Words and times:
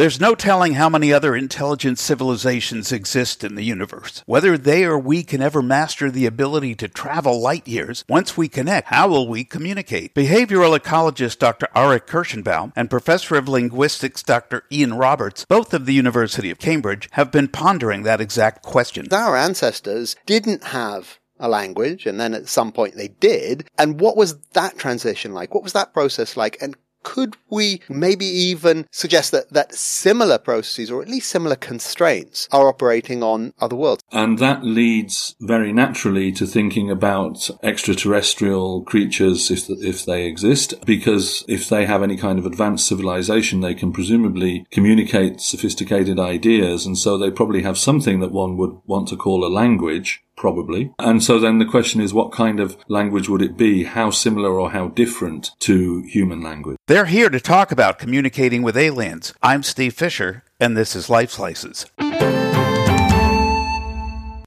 There's 0.00 0.18
no 0.18 0.34
telling 0.34 0.72
how 0.72 0.88
many 0.88 1.12
other 1.12 1.36
intelligent 1.36 1.98
civilizations 1.98 2.90
exist 2.90 3.44
in 3.44 3.54
the 3.54 3.62
universe. 3.62 4.22
Whether 4.24 4.56
they 4.56 4.84
or 4.84 4.98
we 4.98 5.22
can 5.22 5.42
ever 5.42 5.60
master 5.60 6.10
the 6.10 6.24
ability 6.24 6.74
to 6.76 6.88
travel 6.88 7.38
light 7.38 7.68
years, 7.68 8.02
once 8.08 8.34
we 8.34 8.48
connect, 8.48 8.88
how 8.88 9.08
will 9.08 9.28
we 9.28 9.44
communicate? 9.44 10.14
Behavioral 10.14 10.74
ecologist 10.78 11.38
Dr. 11.38 11.68
Arik 11.76 12.06
Kershenbaum 12.06 12.72
and 12.74 12.88
professor 12.88 13.36
of 13.36 13.46
linguistics 13.46 14.22
Dr. 14.22 14.64
Ian 14.72 14.94
Roberts, 14.94 15.44
both 15.44 15.74
of 15.74 15.84
the 15.84 15.92
University 15.92 16.50
of 16.50 16.58
Cambridge, 16.58 17.10
have 17.12 17.30
been 17.30 17.48
pondering 17.48 18.02
that 18.04 18.22
exact 18.22 18.62
question. 18.62 19.06
Our 19.12 19.36
ancestors 19.36 20.16
didn't 20.24 20.64
have 20.64 21.18
a 21.38 21.46
language 21.46 22.06
and 22.06 22.18
then 22.18 22.32
at 22.32 22.48
some 22.48 22.72
point 22.72 22.96
they 22.96 23.08
did. 23.08 23.68
And 23.76 24.00
what 24.00 24.16
was 24.16 24.38
that 24.54 24.78
transition 24.78 25.34
like? 25.34 25.52
What 25.52 25.62
was 25.62 25.74
that 25.74 25.92
process 25.92 26.38
like? 26.38 26.56
And 26.62 26.74
could 27.02 27.36
we 27.48 27.80
maybe 27.88 28.26
even 28.26 28.86
suggest 28.90 29.32
that, 29.32 29.50
that 29.50 29.74
similar 29.74 30.38
processes 30.38 30.90
or 30.90 31.02
at 31.02 31.08
least 31.08 31.28
similar 31.30 31.56
constraints 31.56 32.48
are 32.52 32.68
operating 32.68 33.22
on 33.22 33.52
other 33.60 33.76
worlds? 33.76 34.02
And 34.12 34.38
that 34.38 34.64
leads 34.64 35.34
very 35.40 35.72
naturally 35.72 36.32
to 36.32 36.46
thinking 36.46 36.90
about 36.90 37.50
extraterrestrial 37.62 38.82
creatures 38.82 39.50
if, 39.50 39.68
if 39.68 40.04
they 40.04 40.26
exist, 40.26 40.74
because 40.84 41.44
if 41.48 41.68
they 41.68 41.86
have 41.86 42.02
any 42.02 42.16
kind 42.16 42.38
of 42.38 42.46
advanced 42.46 42.86
civilization, 42.86 43.60
they 43.60 43.74
can 43.74 43.92
presumably 43.92 44.66
communicate 44.70 45.40
sophisticated 45.40 46.18
ideas. 46.18 46.86
And 46.86 46.98
so 46.98 47.16
they 47.16 47.30
probably 47.30 47.62
have 47.62 47.78
something 47.78 48.20
that 48.20 48.32
one 48.32 48.56
would 48.56 48.78
want 48.86 49.08
to 49.08 49.16
call 49.16 49.44
a 49.44 49.48
language 49.48 50.22
probably. 50.40 50.92
And 50.98 51.22
so 51.22 51.38
then 51.38 51.58
the 51.58 51.66
question 51.66 52.00
is, 52.00 52.14
what 52.14 52.32
kind 52.32 52.58
of 52.58 52.76
language 52.88 53.28
would 53.28 53.42
it 53.42 53.56
be? 53.58 53.84
How 53.84 54.10
similar 54.10 54.58
or 54.58 54.70
how 54.70 54.88
different 54.88 55.50
to 55.60 56.00
human 56.02 56.40
language? 56.40 56.78
They're 56.88 57.04
here 57.04 57.28
to 57.28 57.38
talk 57.38 57.70
about 57.70 57.98
communicating 57.98 58.62
with 58.62 58.76
aliens. 58.76 59.34
I'm 59.42 59.62
Steve 59.62 59.94
Fisher, 59.94 60.42
and 60.58 60.76
this 60.76 60.96
is 60.96 61.10
Lifeslices. 61.10 61.86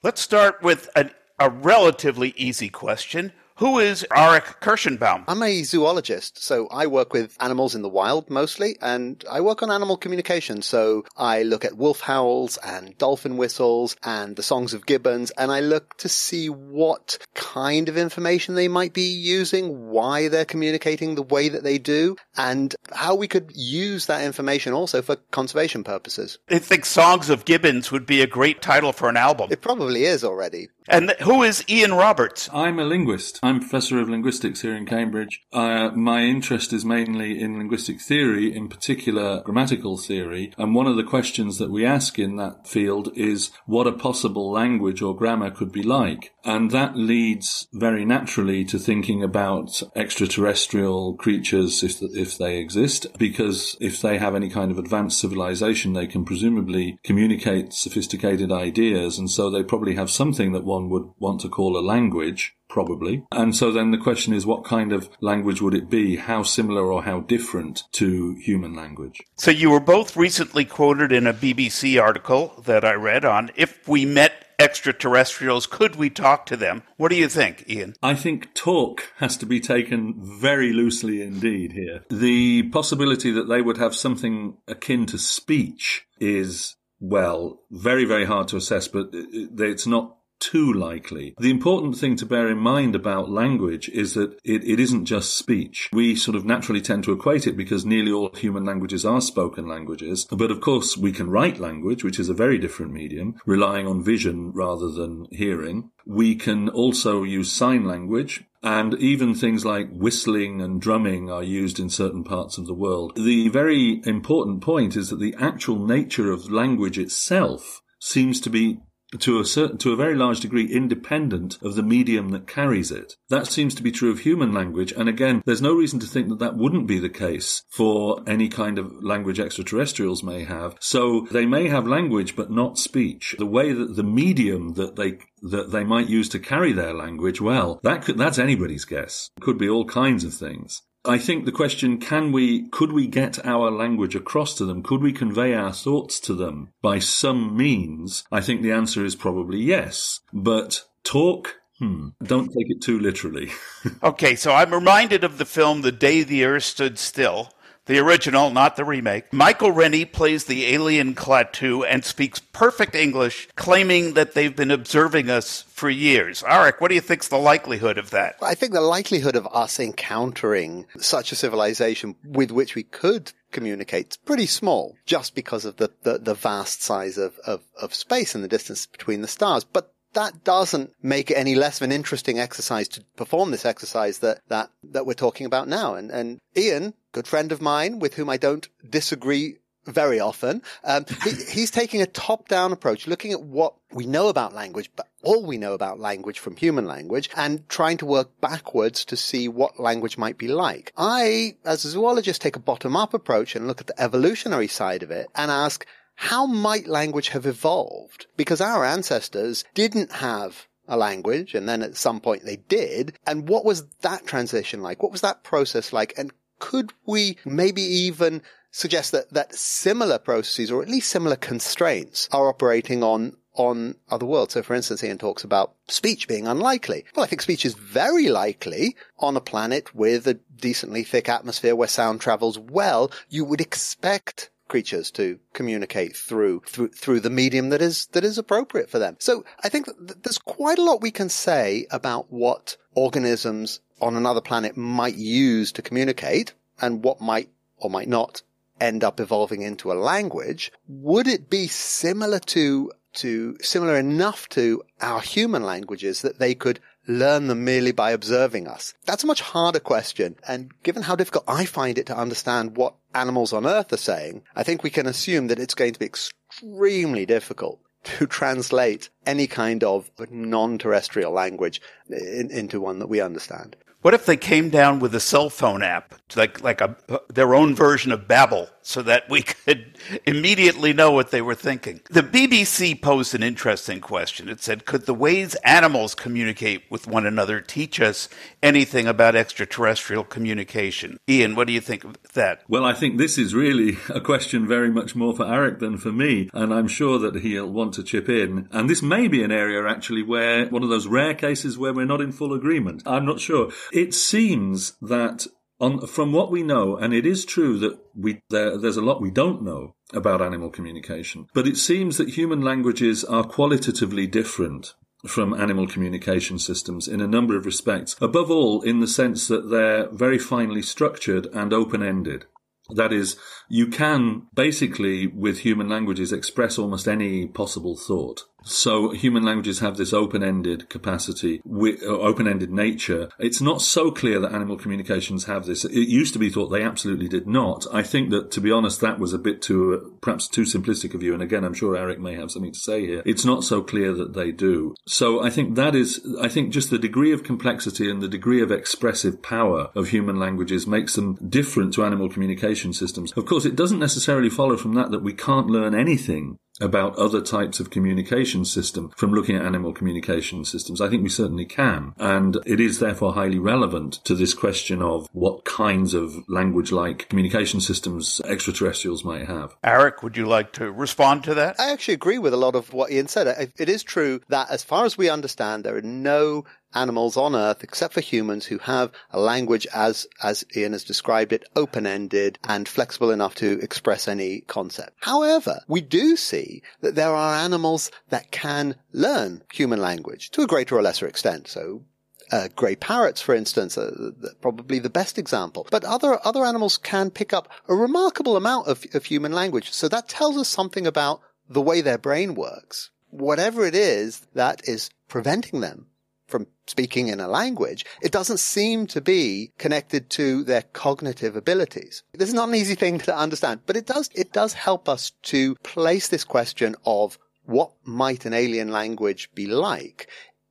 Let's 0.03 0.19
start 0.19 0.61
with 0.63 0.89
a, 0.95 1.11
a 1.39 1.50
relatively 1.50 2.33
easy 2.35 2.69
question. 2.69 3.31
Who 3.57 3.77
is 3.77 4.03
Arik 4.09 4.59
Kershenbaum? 4.61 5.25
I'm 5.27 5.43
a 5.43 5.61
zoologist, 5.61 6.43
so 6.43 6.67
I 6.69 6.87
work 6.87 7.13
with 7.13 7.37
animals 7.39 7.75
in 7.75 7.83
the 7.83 7.89
wild 7.89 8.31
mostly, 8.31 8.77
and 8.81 9.23
I 9.29 9.41
work 9.41 9.61
on 9.61 9.69
animal 9.69 9.95
communication. 9.95 10.63
So 10.63 11.05
I 11.15 11.43
look 11.43 11.63
at 11.63 11.77
wolf 11.77 12.01
howls 12.01 12.57
and 12.57 12.97
dolphin 12.97 13.37
whistles 13.37 13.95
and 14.01 14.35
the 14.35 14.41
songs 14.41 14.73
of 14.73 14.87
gibbons, 14.87 15.29
and 15.37 15.51
I 15.51 15.59
look 15.59 15.95
to 15.97 16.09
see 16.09 16.49
what 16.49 17.19
kind 17.35 17.89
of 17.89 17.97
information 17.97 18.55
they 18.55 18.67
might 18.67 18.91
be 18.91 19.03
using, 19.03 19.88
why 19.91 20.29
they're 20.29 20.45
communicating 20.45 21.13
the 21.13 21.21
way 21.21 21.49
that 21.49 21.63
they 21.63 21.77
do, 21.77 22.15
and 22.35 22.75
how 22.91 23.13
we 23.13 23.27
could 23.27 23.51
use 23.53 24.07
that 24.07 24.23
information 24.23 24.73
also 24.73 25.03
for 25.03 25.17
conservation 25.29 25.83
purposes. 25.83 26.39
I 26.49 26.57
think 26.57 26.85
Songs 26.85 27.29
of 27.29 27.45
Gibbons 27.45 27.91
would 27.91 28.07
be 28.07 28.23
a 28.23 28.27
great 28.27 28.63
title 28.63 28.93
for 28.93 29.09
an 29.09 29.17
album. 29.17 29.51
It 29.51 29.61
probably 29.61 30.05
is 30.05 30.23
already. 30.23 30.69
And 30.87 31.11
who 31.21 31.43
is 31.43 31.63
Ian 31.69 31.93
Roberts? 31.93 32.49
I'm 32.53 32.79
a 32.79 32.83
linguist. 32.83 33.39
I'm 33.41 33.59
professor 33.59 33.99
of 33.99 34.09
linguistics 34.09 34.61
here 34.61 34.75
in 34.75 34.85
Cambridge. 34.85 35.41
Uh, 35.51 35.91
my 35.91 36.23
interest 36.23 36.73
is 36.73 36.83
mainly 36.83 37.39
in 37.39 37.57
linguistic 37.57 38.01
theory, 38.01 38.53
in 38.53 38.67
particular 38.67 39.41
grammatical 39.41 39.97
theory. 39.97 40.53
And 40.57 40.75
one 40.75 40.87
of 40.87 40.95
the 40.95 41.03
questions 41.03 41.57
that 41.57 41.71
we 41.71 41.85
ask 41.85 42.19
in 42.19 42.35
that 42.37 42.67
field 42.67 43.11
is 43.15 43.51
what 43.65 43.87
a 43.87 43.91
possible 43.91 44.51
language 44.51 45.01
or 45.01 45.15
grammar 45.15 45.51
could 45.51 45.71
be 45.71 45.83
like. 45.83 46.33
And 46.43 46.71
that 46.71 46.97
leads 46.97 47.67
very 47.71 48.03
naturally 48.05 48.65
to 48.65 48.77
thinking 48.77 49.23
about 49.23 49.81
extraterrestrial 49.95 51.15
creatures 51.15 51.83
if, 51.83 52.01
if 52.01 52.37
they 52.37 52.57
exist, 52.57 53.07
because 53.17 53.77
if 53.79 54.01
they 54.01 54.17
have 54.17 54.35
any 54.35 54.49
kind 54.49 54.71
of 54.71 54.77
advanced 54.77 55.19
civilization, 55.19 55.93
they 55.93 56.07
can 56.07 56.25
presumably 56.25 56.99
communicate 57.03 57.73
sophisticated 57.73 58.51
ideas. 58.51 59.17
And 59.17 59.29
so 59.29 59.49
they 59.49 59.63
probably 59.63 59.95
have 59.95 60.09
something 60.09 60.51
that 60.51 60.66
one 60.73 60.89
would 60.89 61.07
want 61.19 61.41
to 61.41 61.50
call 61.50 61.78
a 61.78 61.88
language 61.95 62.56
probably. 62.73 63.23
And 63.31 63.56
so 63.56 63.72
then 63.72 63.91
the 63.91 64.00
question 64.00 64.34
is, 64.34 64.47
what 64.47 64.66
kind 64.66 64.91
of 64.91 65.07
language 65.22 65.61
would 65.61 65.75
it 65.75 65.91
be? 65.91 66.16
How 66.16 66.41
similar 66.41 66.91
or 66.91 67.03
how 67.03 67.19
different 67.19 67.84
to 67.94 68.34
human 68.41 68.75
language? 68.75 69.22
So 69.38 69.51
you 69.51 69.69
were 69.69 69.79
both 69.79 70.17
recently 70.17 70.66
quoted 70.66 71.11
in 71.11 71.28
a 71.28 71.35
BBC 71.35 72.01
article 72.01 72.53
that 72.66 72.84
I 72.84 72.94
read 72.94 73.25
on 73.25 73.51
if 73.56 73.88
we 73.88 74.06
met 74.06 74.34
extraterrestrials, 74.59 75.67
could 75.67 75.95
we 75.97 76.09
talk 76.09 76.47
to 76.47 76.57
them? 76.57 76.81
What 76.97 77.09
do 77.09 77.16
you 77.16 77.29
think, 77.29 77.66
Ian? 77.69 77.94
I 78.01 78.16
think 78.16 78.53
talk 78.55 79.03
has 79.17 79.38
to 79.38 79.45
be 79.45 79.59
taken 79.59 80.16
very 80.17 80.73
loosely 80.73 81.22
indeed 81.22 81.73
here. 81.73 82.05
The 82.09 82.63
possibility 82.69 83.29
that 83.31 83.47
they 83.47 83.61
would 83.61 83.78
have 83.78 83.95
something 83.95 84.57
akin 84.67 85.05
to 85.07 85.17
speech 85.19 86.05
is 86.19 86.75
well, 87.00 87.59
very, 87.69 88.05
very 88.05 88.23
hard 88.23 88.47
to 88.47 88.55
assess, 88.55 88.88
but 88.88 89.09
it's 89.11 89.85
not 89.85 90.16
too 90.43 90.73
likely. 90.73 91.33
The 91.39 91.49
important 91.49 91.97
thing 91.97 92.17
to 92.17 92.25
bear 92.25 92.49
in 92.49 92.57
mind 92.57 92.95
about 92.95 93.31
language 93.31 93.87
is 93.89 94.13
that 94.15 94.33
it, 94.43 94.63
it 94.65 94.79
isn't 94.79 95.05
just 95.05 95.37
speech. 95.37 95.89
We 95.93 96.15
sort 96.15 96.35
of 96.35 96.43
naturally 96.43 96.81
tend 96.81 97.05
to 97.05 97.13
equate 97.13 97.47
it 97.47 97.55
because 97.55 97.85
nearly 97.85 98.11
all 98.11 98.29
human 98.35 98.65
languages 98.65 99.05
are 99.05 99.21
spoken 99.21 99.67
languages. 99.67 100.27
But 100.29 100.51
of 100.51 100.59
course, 100.59 100.97
we 100.97 101.13
can 101.13 101.29
write 101.29 101.59
language, 101.59 102.03
which 102.03 102.19
is 102.19 102.27
a 102.27 102.33
very 102.33 102.57
different 102.57 102.91
medium, 102.91 103.35
relying 103.45 103.87
on 103.87 104.03
vision 104.03 104.51
rather 104.51 104.91
than 104.91 105.27
hearing. 105.31 105.91
We 106.05 106.35
can 106.35 106.67
also 106.67 107.23
use 107.23 107.49
sign 107.49 107.85
language, 107.85 108.43
and 108.61 108.93
even 108.95 109.33
things 109.33 109.63
like 109.63 109.87
whistling 109.91 110.61
and 110.61 110.81
drumming 110.81 111.29
are 111.31 111.43
used 111.43 111.79
in 111.79 111.89
certain 111.89 112.25
parts 112.25 112.57
of 112.57 112.67
the 112.67 112.73
world. 112.73 113.13
The 113.15 113.47
very 113.47 114.01
important 114.05 114.61
point 114.61 114.97
is 114.97 115.09
that 115.09 115.19
the 115.19 115.35
actual 115.39 115.85
nature 115.85 116.31
of 116.31 116.51
language 116.51 116.97
itself 116.97 117.81
seems 117.99 118.41
to 118.41 118.49
be 118.49 118.79
to 119.19 119.40
a 119.40 119.46
certain, 119.46 119.78
to 119.79 119.94
a 119.94 119.97
very 119.97 120.16
large 120.16 120.40
degree 120.40 120.66
independent 120.66 121.57
of 121.62 121.75
the 121.75 121.84
medium 121.84 122.29
that 122.29 122.47
carries 122.47 122.91
it. 122.91 123.16
That 123.29 123.47
seems 123.47 123.75
to 123.75 123.84
be 123.84 123.91
true 123.91 124.12
of 124.12 124.19
human 124.19 124.53
language. 124.53 124.91
And 124.91 125.09
again, 125.09 125.41
there's 125.46 125.62
no 125.62 125.74
reason 125.74 126.00
to 126.00 126.07
think 126.07 126.29
that 126.29 126.40
that 126.40 126.57
wouldn't 126.57 126.88
be 126.88 127.00
the 127.00 127.09
case 127.09 127.63
for 127.69 128.22
any 128.28 128.50
kind 128.50 128.78
of 128.78 129.03
language 129.03 129.40
extraterrestrials 129.40 130.23
may 130.23 130.44
have. 130.44 130.75
So 130.79 131.28
they 131.31 131.46
may 131.46 131.68
have 131.68 131.88
language, 131.88 132.35
but 132.35 132.52
not 132.52 132.78
speech. 132.78 133.35
The 133.38 133.46
way 133.46 133.73
that 133.73 133.96
the 133.96 134.03
medium 134.03 134.73
that 134.73 134.96
they 134.96 135.19
that 135.41 135.72
they 135.72 135.84
might 135.84 136.09
use 136.09 136.29
to 136.29 136.40
carry 136.40 136.72
their 136.72 136.94
language, 136.94 137.41
well, 137.41 137.79
that 137.84 138.03
could, 138.03 138.18
that's 138.18 138.40
anybody's 138.40 138.85
guess. 138.85 139.29
Could 139.41 139.57
be 139.57 139.69
all 139.69 139.85
kinds 139.85 140.23
of 140.23 140.34
things. 140.34 140.81
I 141.06 141.18
think 141.18 141.46
the 141.46 141.52
question, 141.52 141.97
can 141.97 142.31
we, 142.31 142.69
could 142.69 142.94
we 142.94 143.08
get 143.08 143.46
our 143.46 143.69
language 143.69 144.16
across 144.16 144.56
to 144.56 144.66
them? 144.66 144.81
Could 144.81 145.02
we 145.02 145.12
convey 145.12 145.53
our 145.53 145.74
thoughts 145.74 146.19
to 146.22 146.34
them 146.34 146.69
by 146.81 147.00
some 147.00 147.58
means? 147.58 148.24
I 148.31 148.40
think 148.41 148.62
the 148.62 148.72
answer 148.72 149.03
is 149.03 149.16
probably 149.16 149.59
yes. 149.59 150.22
But 150.31 150.86
talk, 151.03 151.58
Hmm. 151.80 152.09
Don't 152.22 152.47
take 152.47 152.69
it 152.69 152.81
too 152.81 153.00
literally. 153.00 153.52
okay, 154.03 154.36
so 154.36 154.53
I'm 154.53 154.74
reminded 154.74 155.24
of 155.24 155.38
the 155.38 155.46
film 155.46 155.81
The 155.81 155.91
Day 155.91 156.24
the 156.24 156.46
Earth 156.46 156.64
Stood 156.64 157.00
Still, 157.00 157.52
the 157.85 157.99
original, 157.99 158.49
not 158.49 158.75
the 158.75 158.85
remake. 158.85 159.31
Michael 159.33 159.71
Rennie 159.71 160.05
plays 160.05 160.45
the 160.45 160.67
alien 160.67 161.16
Klaatu 161.16 161.85
and 161.88 162.05
speaks 162.05 162.39
perfect 162.39 162.95
English, 162.95 163.49
claiming 163.55 164.13
that 164.13 164.33
they've 164.33 164.55
been 164.55 164.71
observing 164.71 165.29
us 165.29 165.63
for 165.63 165.89
years. 165.89 166.43
Arik, 166.43 166.79
what 166.79 166.89
do 166.89 166.95
you 166.95 167.01
think's 167.01 167.27
the 167.27 167.38
likelihood 167.38 167.97
of 167.97 168.11
that? 168.11 168.35
I 168.41 168.55
think 168.55 168.73
the 168.73 168.81
likelihood 168.81 169.35
of 169.35 169.47
us 169.47 169.79
encountering 169.79 170.85
such 170.97 171.31
a 171.31 171.35
civilization 171.35 172.16
with 172.23 172.51
which 172.51 172.75
we 172.75 172.83
could 172.83 173.33
communicate 173.51 174.11
is 174.11 174.17
pretty 174.17 174.47
small, 174.47 174.95
just 175.05 175.35
because 175.35 175.66
of 175.66 175.77
the, 175.77 175.91
the, 176.03 176.17
the 176.17 176.33
vast 176.33 176.81
size 176.81 177.17
of, 177.17 177.38
of, 177.45 177.61
of 177.81 177.93
space 177.93 178.35
and 178.35 178.43
the 178.43 178.49
distance 178.49 178.85
between 178.85 179.22
the 179.22 179.27
stars. 179.27 179.63
But 179.63 179.92
that 180.13 180.44
doesn't 180.44 180.94
make 181.01 181.31
it 181.31 181.35
any 181.35 181.56
less 181.56 181.79
of 181.79 181.85
an 181.85 181.91
interesting 181.91 182.40
exercise 182.40 182.88
to 182.90 183.03
perform 183.16 183.51
this 183.51 183.66
exercise 183.66 184.19
that, 184.19 184.40
that, 184.47 184.69
that 184.84 185.06
we're 185.06 185.13
talking 185.13 185.46
about 185.46 185.68
now. 185.68 185.96
And, 185.96 186.12
and 186.12 186.40
Ian, 186.56 186.94
good 187.12 187.28
friend 187.28 187.51
of 187.51 187.62
mine 187.62 188.00
with 188.00 188.16
whom 188.16 188.29
I 188.29 188.37
don't 188.37 188.67
disagree 188.90 189.58
very 189.85 190.20
often, 190.20 190.61
um, 190.84 191.05
he, 191.23 191.32
he's 191.49 191.72
taking 191.72 192.02
a 192.02 192.05
top-down 192.05 192.72
approach, 192.72 193.08
looking 193.08 193.32
at 193.32 193.41
what 193.41 193.73
we 193.91 194.05
know 194.05 194.29
about 194.29 194.53
language, 194.53 194.90
but 194.96 195.08
all 195.23 195.46
we 195.46 195.58
know 195.58 195.73
about 195.73 195.99
language 195.99 196.40
from 196.40 196.55
human 196.55 196.85
language 196.85 197.29
and 197.35 197.67
trying 197.70 197.97
to 197.97 198.05
work 198.05 198.29
backwards 198.41 199.05
to 199.05 199.17
see 199.17 199.47
what 199.47 199.79
language 199.79 200.17
might 200.17 200.37
be 200.37 200.47
like. 200.47 200.93
I, 200.97 201.58
as 201.66 201.85
a 201.85 201.90
zoologist, 201.90 202.41
take 202.41 202.55
a 202.55 202.59
bottom-up 202.59 203.14
approach 203.14 203.55
and 203.55 203.67
look 203.67 203.82
at 203.82 203.87
the 203.87 204.02
evolutionary 204.02 204.67
side 204.67 205.03
of 205.03 205.11
it 205.11 205.28
and 205.35 205.52
ask, 205.52 205.85
how 206.15 206.45
might 206.45 206.87
language 206.87 207.29
have 207.29 207.45
evolved? 207.45 208.27
Because 208.37 208.61
our 208.61 208.85
ancestors 208.85 209.63
didn't 209.73 210.11
have 210.11 210.67
a 210.87 210.97
language 210.97 211.55
and 211.55 211.67
then 211.67 211.81
at 211.81 211.97
some 211.97 212.19
point 212.19 212.43
they 212.43 212.57
did. 212.57 213.13
And 213.25 213.47
what 213.47 213.65
was 213.65 213.85
that 214.01 214.25
transition 214.25 214.81
like? 214.81 215.01
What 215.01 215.11
was 215.11 215.21
that 215.21 215.43
process 215.43 215.93
like? 215.93 216.13
And 216.17 216.31
could 216.59 216.93
we 217.05 217.37
maybe 217.45 217.81
even 217.81 218.41
suggest 218.71 219.11
that, 219.11 219.29
that 219.31 219.55
similar 219.55 220.17
processes 220.17 220.71
or 220.71 220.81
at 220.81 220.89
least 220.89 221.09
similar 221.09 221.35
constraints 221.35 222.27
are 222.31 222.49
operating 222.49 223.03
on 223.03 223.37
on 223.55 223.95
other 224.09 224.25
worlds. 224.25 224.55
So 224.55 224.63
for 224.63 224.73
instance, 224.73 225.03
Ian 225.03 225.19
talks 225.19 225.43
about 225.43 225.75
speech 225.87 226.27
being 226.27 226.47
unlikely. 226.47 227.05
Well, 227.15 227.23
I 227.23 227.27
think 227.27 227.43
speech 227.43 227.65
is 227.65 227.75
very 227.75 228.29
likely 228.29 228.95
on 229.19 229.37
a 229.37 229.41
planet 229.41 229.93
with 229.93 230.27
a 230.27 230.33
decently 230.33 231.03
thick 231.03 231.29
atmosphere 231.29 231.75
where 231.75 231.87
sound 231.87 232.19
travels 232.19 232.57
well. 232.57 233.11
You 233.29 233.45
would 233.45 233.61
expect 233.61 234.49
creatures 234.73 235.11
to 235.11 235.37
communicate 235.53 236.17
through, 236.17 236.59
through, 236.66 236.87
through 236.87 237.20
the 237.20 237.29
medium 237.29 237.70
that 237.70 237.79
is, 237.79 238.08
that 238.14 238.23
is 238.23 238.40
appropriate 238.40 238.90
for 238.90 238.97
them. 238.97 239.16
So 239.20 239.46
I 239.64 239.70
think 239.70 239.87
there's 239.99 240.40
quite 240.40 240.79
a 240.79 240.84
lot 240.84 240.99
we 240.99 241.11
can 241.11 241.29
say 241.29 241.85
about 241.91 242.34
what 242.34 242.75
organisms 242.96 243.81
on 244.02 244.16
another 244.16 244.41
planet 244.41 244.75
might 244.75 245.14
use 245.14 245.72
to 245.73 245.84
communicate 245.84 246.55
and 246.81 247.03
what 247.03 247.22
might 247.22 247.49
or 247.78 247.91
might 247.91 248.08
not 248.08 248.41
end 248.81 249.03
up 249.03 249.20
evolving 249.20 249.61
into 249.61 249.91
a 249.91 250.02
language. 250.11 250.72
Would 250.87 251.28
it 251.28 251.52
be 251.52 251.67
similar 251.67 252.40
to, 252.40 252.91
to, 253.22 253.55
similar 253.61 253.96
enough 253.96 254.49
to 254.49 254.81
our 255.02 255.22
human 255.22 255.61
languages 255.61 256.24
that 256.24 256.39
they 256.39 256.55
could 256.55 256.79
learn 257.08 257.48
them 257.48 257.63
merely 257.63 257.91
by 257.91 258.12
observing 258.12 258.67
us? 258.67 258.94
That's 259.05 259.24
a 259.24 259.27
much 259.27 259.41
harder 259.41 259.79
question. 259.79 260.36
And 260.48 260.72
given 260.84 261.03
how 261.03 261.15
difficult 261.15 261.46
I 261.48 261.65
find 261.65 261.98
it 261.98 262.05
to 262.08 262.17
understand 262.17 262.77
what 262.77 262.96
animals 263.13 263.53
on 263.53 263.65
Earth 263.65 263.94
are 263.94 263.98
saying, 263.98 264.44
I 264.55 264.63
think 264.63 264.84
we 264.84 264.89
can 264.89 265.08
assume 265.08 265.48
that 265.48 265.60
it's 265.60 265.75
going 265.75 265.94
to 265.94 266.00
be 266.00 266.05
extremely 266.05 267.25
difficult 267.25 267.79
to 268.03 268.27
translate 268.27 269.10
any 269.25 269.48
kind 269.48 269.84
of 269.84 270.12
non-terrestrial 270.29 271.32
language 271.32 271.82
in, 272.10 272.51
into 272.51 272.82
one 272.82 273.00
that 273.00 273.08
we 273.08 273.22
understand. 273.22 273.75
What 274.01 274.13
if 274.13 274.25
they 274.25 274.36
came 274.36 274.70
down 274.70 275.00
with 275.00 275.15
a 275.15 275.22
cell 275.22 275.50
phone 275.50 275.82
app, 275.82 276.13
like 276.36 276.62
like 276.62 276.82
a 276.82 276.98
their 277.29 277.56
own 277.56 277.74
version 277.74 278.12
of 278.12 278.27
Babel, 278.27 278.67
so 278.84 279.01
that 279.03 279.30
we 279.30 279.41
could 279.65 279.98
immediately 280.25 280.94
know 280.94 281.12
what 281.12 281.32
they 281.32 281.41
were 281.41 281.56
thinking? 281.56 282.01
The 282.10 282.24
BBC 282.24 283.01
posed 283.01 283.36
an 283.36 283.44
interesting 283.44 284.00
question. 284.00 284.50
It 284.50 284.62
said, 284.62 284.86
"Could 284.86 285.06
the 285.06 285.13
ways 285.13 285.56
animals 285.63 286.15
communicate 286.15 286.84
with 286.89 287.08
one 287.08 287.25
another 287.25 287.62
teach 287.62 288.00
us 288.00 288.30
anything 288.62 289.08
about 289.08 289.36
extraterrestrial 289.36 290.24
communication?" 290.24 291.18
Ian, 291.30 291.56
what 291.56 291.68
do 291.68 291.74
you 291.74 291.82
think 291.82 292.03
of 292.03 292.18
that? 292.34 292.62
Well, 292.68 292.86
I 292.86 292.94
think 292.94 293.18
this 293.18 293.38
is 293.38 293.56
really 293.56 293.98
a 294.10 294.22
question 294.22 294.68
very 294.68 294.89
much 294.89 295.15
more 295.15 295.36
for 295.36 295.46
Arik 295.46 295.80
than 295.80 295.98
for 295.98 296.12
me, 296.12 296.50
and 296.53 296.74
I'm 296.74 296.88
sure 296.88 297.20
that 297.20 297.36
he'll 297.36 297.72
want 297.72 297.94
to 297.96 298.03
chip 298.03 298.30
in. 298.30 298.68
And 298.72 298.89
this 298.89 299.01
may 299.01 299.27
be 299.27 299.44
an 299.44 299.51
area 299.51 299.88
actually 299.88 300.24
where 300.24 300.68
one 300.68 300.84
of 300.84 300.89
those 300.89 301.08
rare 301.08 301.34
cases 301.34 301.77
where 301.77 301.94
we're 301.94 302.06
not 302.06 302.22
in 302.22 302.32
full 302.32 302.53
agreement. 302.53 303.03
I'm 303.06 303.25
not 303.25 303.39
sure. 303.39 303.72
It 303.91 304.13
seems 304.13 304.94
that 305.01 305.48
on, 305.84 306.08
from 306.08 306.32
what 306.32 306.50
we 306.50 306.63
know, 306.63 306.96
and 306.96 307.13
it 307.13 307.25
is 307.25 307.46
true 307.46 307.77
that 307.80 308.00
we 308.15 308.41
there, 308.50 308.77
there's 308.77 308.98
a 308.98 309.01
lot 309.01 309.22
we 309.22 309.32
don't 309.32 309.62
know 309.62 309.96
about 310.13 310.41
animal 310.41 310.70
communication, 310.70 311.48
but 311.53 311.68
it 311.68 311.77
seems 311.77 312.18
that 312.18 312.30
human 312.30 312.62
languages 312.62 313.24
are 313.24 313.44
qualitatively 313.44 314.25
different 314.27 314.94
from 315.27 315.53
animal 315.53 315.88
communication 315.88 316.60
systems 316.60 317.08
in 317.08 317.22
a 317.22 317.27
number 317.27 317.58
of 317.58 317.65
respects. 317.65 318.15
Above 318.22 318.51
all, 318.51 318.82
in 318.82 319.00
the 319.00 319.08
sense 319.08 319.48
that 319.48 319.70
they're 319.70 320.10
very 320.12 320.38
finely 320.38 320.82
structured 320.82 321.48
and 321.53 321.74
open-ended. 321.74 322.46
That 322.89 323.13
is, 323.13 323.38
you 323.74 323.88
can 323.88 324.43
basically, 324.53 325.25
with 325.25 325.62
human 325.62 325.89
languages, 325.89 326.31
express 326.31 326.77
almost 326.77 327.08
any 327.08 327.48
possible 327.48 327.98
thought. 327.98 328.43
So 328.63 329.12
human 329.12 329.43
languages 329.43 329.79
have 329.79 329.98
this 329.98 330.13
open-ended 330.13 330.89
capacity, 330.89 331.62
uh, 331.70 332.05
open-ended 332.08 332.72
nature. 332.72 333.29
It's 333.38 333.62
not 333.62 333.81
so 333.81 334.10
clear 334.10 334.39
that 334.39 334.53
animal 334.53 334.77
communications 334.77 335.46
have 335.46 335.65
this. 335.65 335.84
It 335.84 336.08
used 336.08 336.34
to 336.34 336.39
be 336.39 336.50
thought 336.50 336.67
they 336.67 336.84
absolutely 336.84 337.27
did 337.27 337.46
not. 337.48 337.86
I 337.91 338.03
think 338.03 338.29
that, 338.29 338.51
to 338.51 338.62
be 338.62 338.72
honest, 338.72 339.01
that 339.01 339.20
was 339.20 339.34
a 339.34 339.38
bit 339.38 339.62
too, 339.62 339.93
uh, 339.93 340.10
perhaps 340.22 340.48
too 340.48 340.62
simplistic 340.62 341.13
of 341.13 341.22
you. 341.22 341.34
And 341.34 341.43
again, 341.43 341.65
I'm 341.65 341.74
sure 341.74 341.96
Arik 341.96 342.20
may 342.20 342.36
have 342.36 342.51
something 342.51 342.72
to 342.72 342.79
say 342.79 343.05
here. 343.05 343.22
It's 343.25 343.43
not 343.43 343.65
so 343.65 343.81
clear 343.81 344.13
that 344.13 344.34
they 344.34 344.51
do. 344.51 344.96
So 345.05 345.43
I 345.43 345.50
think 345.50 345.75
that 345.75 345.93
is, 345.93 346.25
I 346.39 346.48
think 346.48 346.72
just 346.72 346.89
the 346.89 346.98
degree 346.98 347.34
of 347.34 347.43
complexity 347.43 348.10
and 348.10 348.22
the 348.22 348.29
degree 348.29 348.62
of 348.62 348.72
expressive 348.72 349.41
power 349.41 349.89
of 349.93 350.10
human 350.10 350.39
languages 350.39 350.88
makes 350.88 351.15
them 351.15 351.36
different 351.36 351.93
to 351.96 352.05
animal 352.05 352.29
communication 352.29 352.93
systems. 352.93 353.34
Of 353.34 353.46
course, 353.46 353.62
it 353.65 353.75
doesn't 353.75 354.00
necessarily 354.00 354.50
follow 354.50 354.77
from 354.77 354.93
that 354.95 355.12
that 355.12 355.24
we 355.24 355.33
can't 355.33 355.67
learn 355.67 355.95
anything 355.95 356.57
about 356.81 357.15
other 357.17 357.39
types 357.39 357.79
of 357.79 357.91
communication 357.91 358.65
system 358.65 359.12
from 359.15 359.31
looking 359.31 359.55
at 359.55 359.65
animal 359.65 359.93
communication 359.93 360.65
systems? 360.65 361.00
I 361.01 361.10
think 361.10 361.24
we 361.24 361.29
certainly 361.29 361.65
can. 361.65 362.13
And 362.17 362.57
it 362.65 362.79
is 362.79 363.00
therefore 363.00 363.33
highly 363.33 363.60
relevant 363.60 364.13
to 364.25 364.36
this 364.36 364.53
question 364.53 365.01
of 365.01 365.27
what 365.31 365.65
kinds 365.65 366.13
of 366.13 366.33
language 366.50 366.91
like 366.91 367.29
communication 367.29 367.79
systems 367.79 368.41
extraterrestrials 368.45 369.24
might 369.24 369.48
have. 369.48 369.75
Arik, 369.83 370.24
would 370.24 370.36
you 370.36 370.48
like 370.48 370.71
to 370.74 370.91
respond 370.91 371.43
to 371.43 371.53
that? 371.53 371.79
I 371.79 371.91
actually 371.91 372.15
agree 372.15 372.39
with 372.39 372.53
a 372.53 372.57
lot 372.57 372.75
of 372.75 372.91
what 372.91 373.12
Ian 373.12 373.27
said. 373.27 373.71
It 373.77 373.89
is 373.89 374.03
true 374.03 374.41
that 374.50 374.69
as 374.69 374.83
far 374.83 375.05
as 375.05 375.17
we 375.17 375.29
understand, 375.29 375.83
there 375.83 375.95
are 375.95 376.01
no 376.01 376.65
animals 376.95 377.38
on 377.38 377.55
Earth, 377.55 377.84
except 377.84 378.13
for 378.13 378.22
humans, 378.22 378.65
who 378.65 378.77
have 378.79 379.12
a 379.31 379.39
language 379.39 379.88
as, 379.93 380.27
as 380.41 380.63
Ian 380.75 380.93
has 380.93 381.03
described 381.03 381.53
it, 381.53 381.65
open-ended 381.75 382.60
and 382.63 382.88
flexible 382.88 383.31
enough 383.31 383.55
to 383.55 383.79
express 383.79 384.27
any 384.27 384.62
concept. 384.62 385.17
However, 385.22 385.81
we 385.88 386.01
do 386.01 386.36
see 386.36 386.84
that 387.01 387.15
there 387.15 387.34
are 387.36 387.55
animals 387.55 388.12
that 388.29 388.51
can 388.51 388.95
learn 389.12 389.63
human 389.72 390.01
language 390.01 390.51
to 390.51 390.62
a 390.62 390.67
greater 390.67 390.98
or 390.98 391.01
lesser 391.01 391.27
extent. 391.27 391.67
So 391.67 392.03
uh, 392.51 392.67
grey 392.75 392.96
parrots, 392.96 393.41
for 393.41 393.55
instance, 393.55 393.98
are 393.98 394.34
probably 394.62 395.00
the 395.00 395.10
best 395.10 395.38
example. 395.38 395.88
But 395.89 396.03
other 396.03 396.39
other 396.46 396.65
animals 396.65 396.98
can 396.98 397.31
pick 397.31 397.53
up 397.53 397.67
a 397.88 397.96
remarkable 397.96 398.55
amount 398.55 398.88
of, 398.88 399.05
of 399.13 399.25
human 399.25 399.53
language. 399.53 399.91
So 399.91 400.07
that 400.10 400.29
tells 400.29 400.57
us 400.57 400.67
something 400.67 401.07
about 401.07 401.41
the 401.67 401.81
way 401.81 402.01
their 402.01 402.17
brain 402.17 402.53
works. 402.53 403.10
Whatever 403.29 403.86
it 403.86 403.96
is 403.96 404.41
that 404.53 404.88
is 404.88 405.10
preventing 405.27 405.81
them 405.81 406.07
from 406.48 406.67
speaking 406.88 407.27
in 407.29 407.39
a 407.39 407.48
language, 407.48 408.05
it 408.22 408.31
doesn't 408.31 408.60
seem 408.60 409.07
to 409.07 409.22
be 409.22 409.72
connected 409.77 410.29
to 410.31 410.63
their 410.63 410.81
cognitive 410.81 411.55
abilities. 411.55 412.24
This 412.34 412.50
is 412.50 412.55
not 412.55 412.69
an 412.69 412.75
easy 412.75 412.95
thing 412.95 413.17
to 413.19 413.36
understand, 413.36 413.81
but 413.86 413.98
it 413.98 414.05
does, 414.05 414.29
it 414.34 414.51
does 414.51 414.74
help 414.74 415.07
us 415.07 415.31
to 415.43 415.75
place 415.75 416.27
this 416.27 416.43
question 416.43 416.95
of 417.05 417.38
what 417.65 417.91
might 418.03 418.45
an 418.45 418.53
alien 418.53 418.91
language 418.91 419.50
be 419.55 419.67
like 419.67 420.27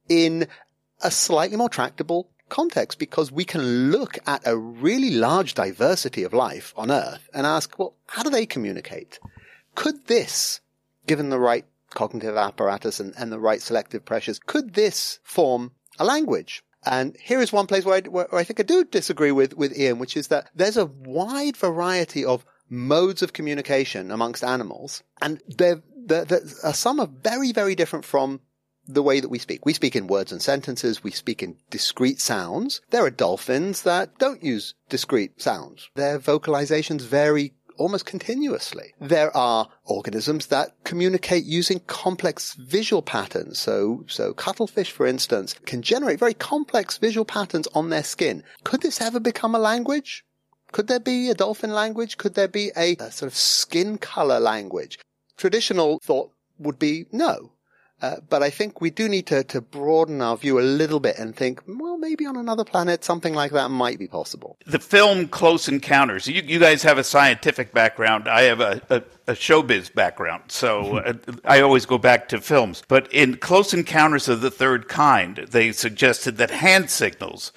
in 0.09 0.47
a 1.03 1.11
slightly 1.11 1.57
more 1.57 1.69
tractable 1.69 2.29
context 2.49 2.99
because 2.99 3.33
we 3.33 3.45
can 3.45 3.91
look 3.91 4.19
at 4.27 4.47
a 4.47 4.57
really 4.57 5.11
large 5.11 5.55
diversity 5.55 6.23
of 6.23 6.35
life 6.35 6.75
on 6.77 6.91
Earth 6.91 7.29
and 7.33 7.47
ask, 7.47 7.79
well, 7.79 7.95
how 8.07 8.23
do 8.23 8.29
they 8.29 8.45
communicate? 8.45 9.19
Could 9.75 10.07
this, 10.07 10.61
given 11.07 11.31
the 11.31 11.39
right 11.39 11.65
cognitive 11.93 12.37
apparatus 12.37 13.01
and, 13.01 13.15
and 13.17 13.31
the 13.31 13.39
right 13.39 13.63
selective 13.63 14.05
pressures. 14.05 14.39
Could 14.39 14.75
this 14.75 15.19
form 15.23 15.73
a 15.99 16.05
language? 16.05 16.65
And 16.85 17.17
here 17.23 17.41
is 17.41 17.53
one 17.53 17.67
place 17.67 17.85
where 17.85 17.97
I, 17.97 18.09
where 18.09 18.35
I 18.35 18.45
think 18.45 18.59
I 18.59 18.65
do 18.65 18.85
disagree 18.85 19.31
with, 19.31 19.57
with 19.57 19.79
Ian, 19.79 19.99
which 19.99 20.17
is 20.17 20.29
that 20.29 20.51
there's 20.55 20.77
a 20.77 20.87
wide 20.87 21.57
variety 21.57 22.25
of 22.25 22.45
modes 22.69 23.23
of 23.23 23.33
communication 23.33 24.11
amongst 24.11 24.43
animals, 24.43 25.03
and 25.21 25.41
there, 25.47 25.83
are 26.65 26.73
some 26.73 26.99
are 26.99 27.07
very, 27.07 27.53
very 27.53 27.75
different 27.75 28.05
from 28.05 28.41
the 28.87 29.03
way 29.03 29.21
that 29.21 29.29
we 29.29 29.39
speak. 29.39 29.65
We 29.65 29.75
speak 29.75 29.95
in 29.95 30.07
words 30.07 30.33
and 30.33 30.43
sentences. 30.43 31.05
We 31.05 31.13
speak 31.13 31.43
in 31.43 31.57
discrete 31.71 32.21
sounds. 32.21 32.81
There 32.91 33.05
are 33.05 33.11
dolphins 33.11 33.83
that 33.83 34.19
don't 34.19 34.43
use 34.43 34.75
discrete 34.89 35.41
sounds. 35.41 35.89
Their 35.95 36.19
vocalizations 36.19 37.03
vary 37.03 37.55
almost 37.77 38.07
continuously. 38.07 38.95
There 39.01 39.35
are 39.37 39.69
organisms 39.85 40.47
that 40.47 40.75
communicate 40.85 41.45
using 41.45 41.81
complex 41.87 42.55
visual 42.55 43.03
patterns. 43.03 43.59
So, 43.59 44.05
so 44.09 44.33
cuttlefish, 44.33 44.91
for 44.91 45.07
instance, 45.07 45.55
can 45.67 45.83
generate 45.83 46.19
very 46.19 46.35
complex 46.35 46.99
visual 46.99 47.25
patterns 47.25 47.69
on 47.75 47.91
their 47.91 48.03
skin. 48.03 48.43
Could 48.65 48.83
this 48.83 49.01
ever 49.01 49.21
become 49.21 49.55
a 49.55 49.59
language? 49.59 50.25
Could 50.73 50.89
there 50.89 51.01
be 51.01 51.29
a 51.31 51.35
dolphin 51.35 51.73
language? 51.73 52.17
Could 52.17 52.35
there 52.35 52.49
be 52.49 52.73
a, 52.77 52.97
a 52.97 53.11
sort 53.11 53.31
of 53.31 53.37
skin 53.37 53.99
color 53.99 54.41
language? 54.41 54.99
Traditional 55.37 55.99
thought 56.03 56.33
would 56.59 56.79
be 56.79 57.07
no. 57.13 57.52
Uh, 58.03 58.17
but 58.29 58.43
I 58.43 58.51
think 58.51 58.81
we 58.81 58.91
do 58.91 59.09
need 59.09 59.27
to, 59.29 59.45
to 59.45 59.61
broaden 59.61 60.21
our 60.21 60.37
view 60.37 60.59
a 60.59 60.61
little 60.61 60.99
bit 60.99 61.19
and 61.19 61.37
think, 61.37 61.63
well, 61.69 61.97
maybe 61.97 62.27
on 62.27 62.37
another 62.37 62.65
planet, 62.65 63.05
something 63.05 63.33
like 63.33 63.53
that 63.53 63.71
might 63.71 63.99
be 63.99 64.09
possible. 64.09 64.59
The 64.67 64.81
film 64.81 65.29
Close 65.29 65.69
Encounters, 65.69 66.27
you, 66.27 66.43
you 66.43 66.59
guys 66.59 66.83
have 66.83 66.99
a 66.99 67.05
scientific 67.05 67.73
background. 67.73 68.27
I 68.27 68.43
have 68.43 68.61
a, 68.61 68.83
a, 68.91 69.03
a 69.29 69.35
showbiz 69.35 69.95
background. 69.95 70.43
So 70.49 70.97
uh, 70.99 71.15
I 71.45 71.61
always 71.61 71.87
go 71.87 71.97
back 71.97 72.29
to 72.31 72.41
films. 72.41 72.83
But 72.89 73.11
in 73.13 73.37
Close 73.37 73.73
Encounters 73.73 74.29
of 74.29 74.41
the 74.41 74.51
Third 74.51 74.89
Kind, 74.89 75.47
they 75.51 75.71
suggested 75.71 76.39
that 76.39 76.51
hand 76.51 76.91
signals 76.91 77.53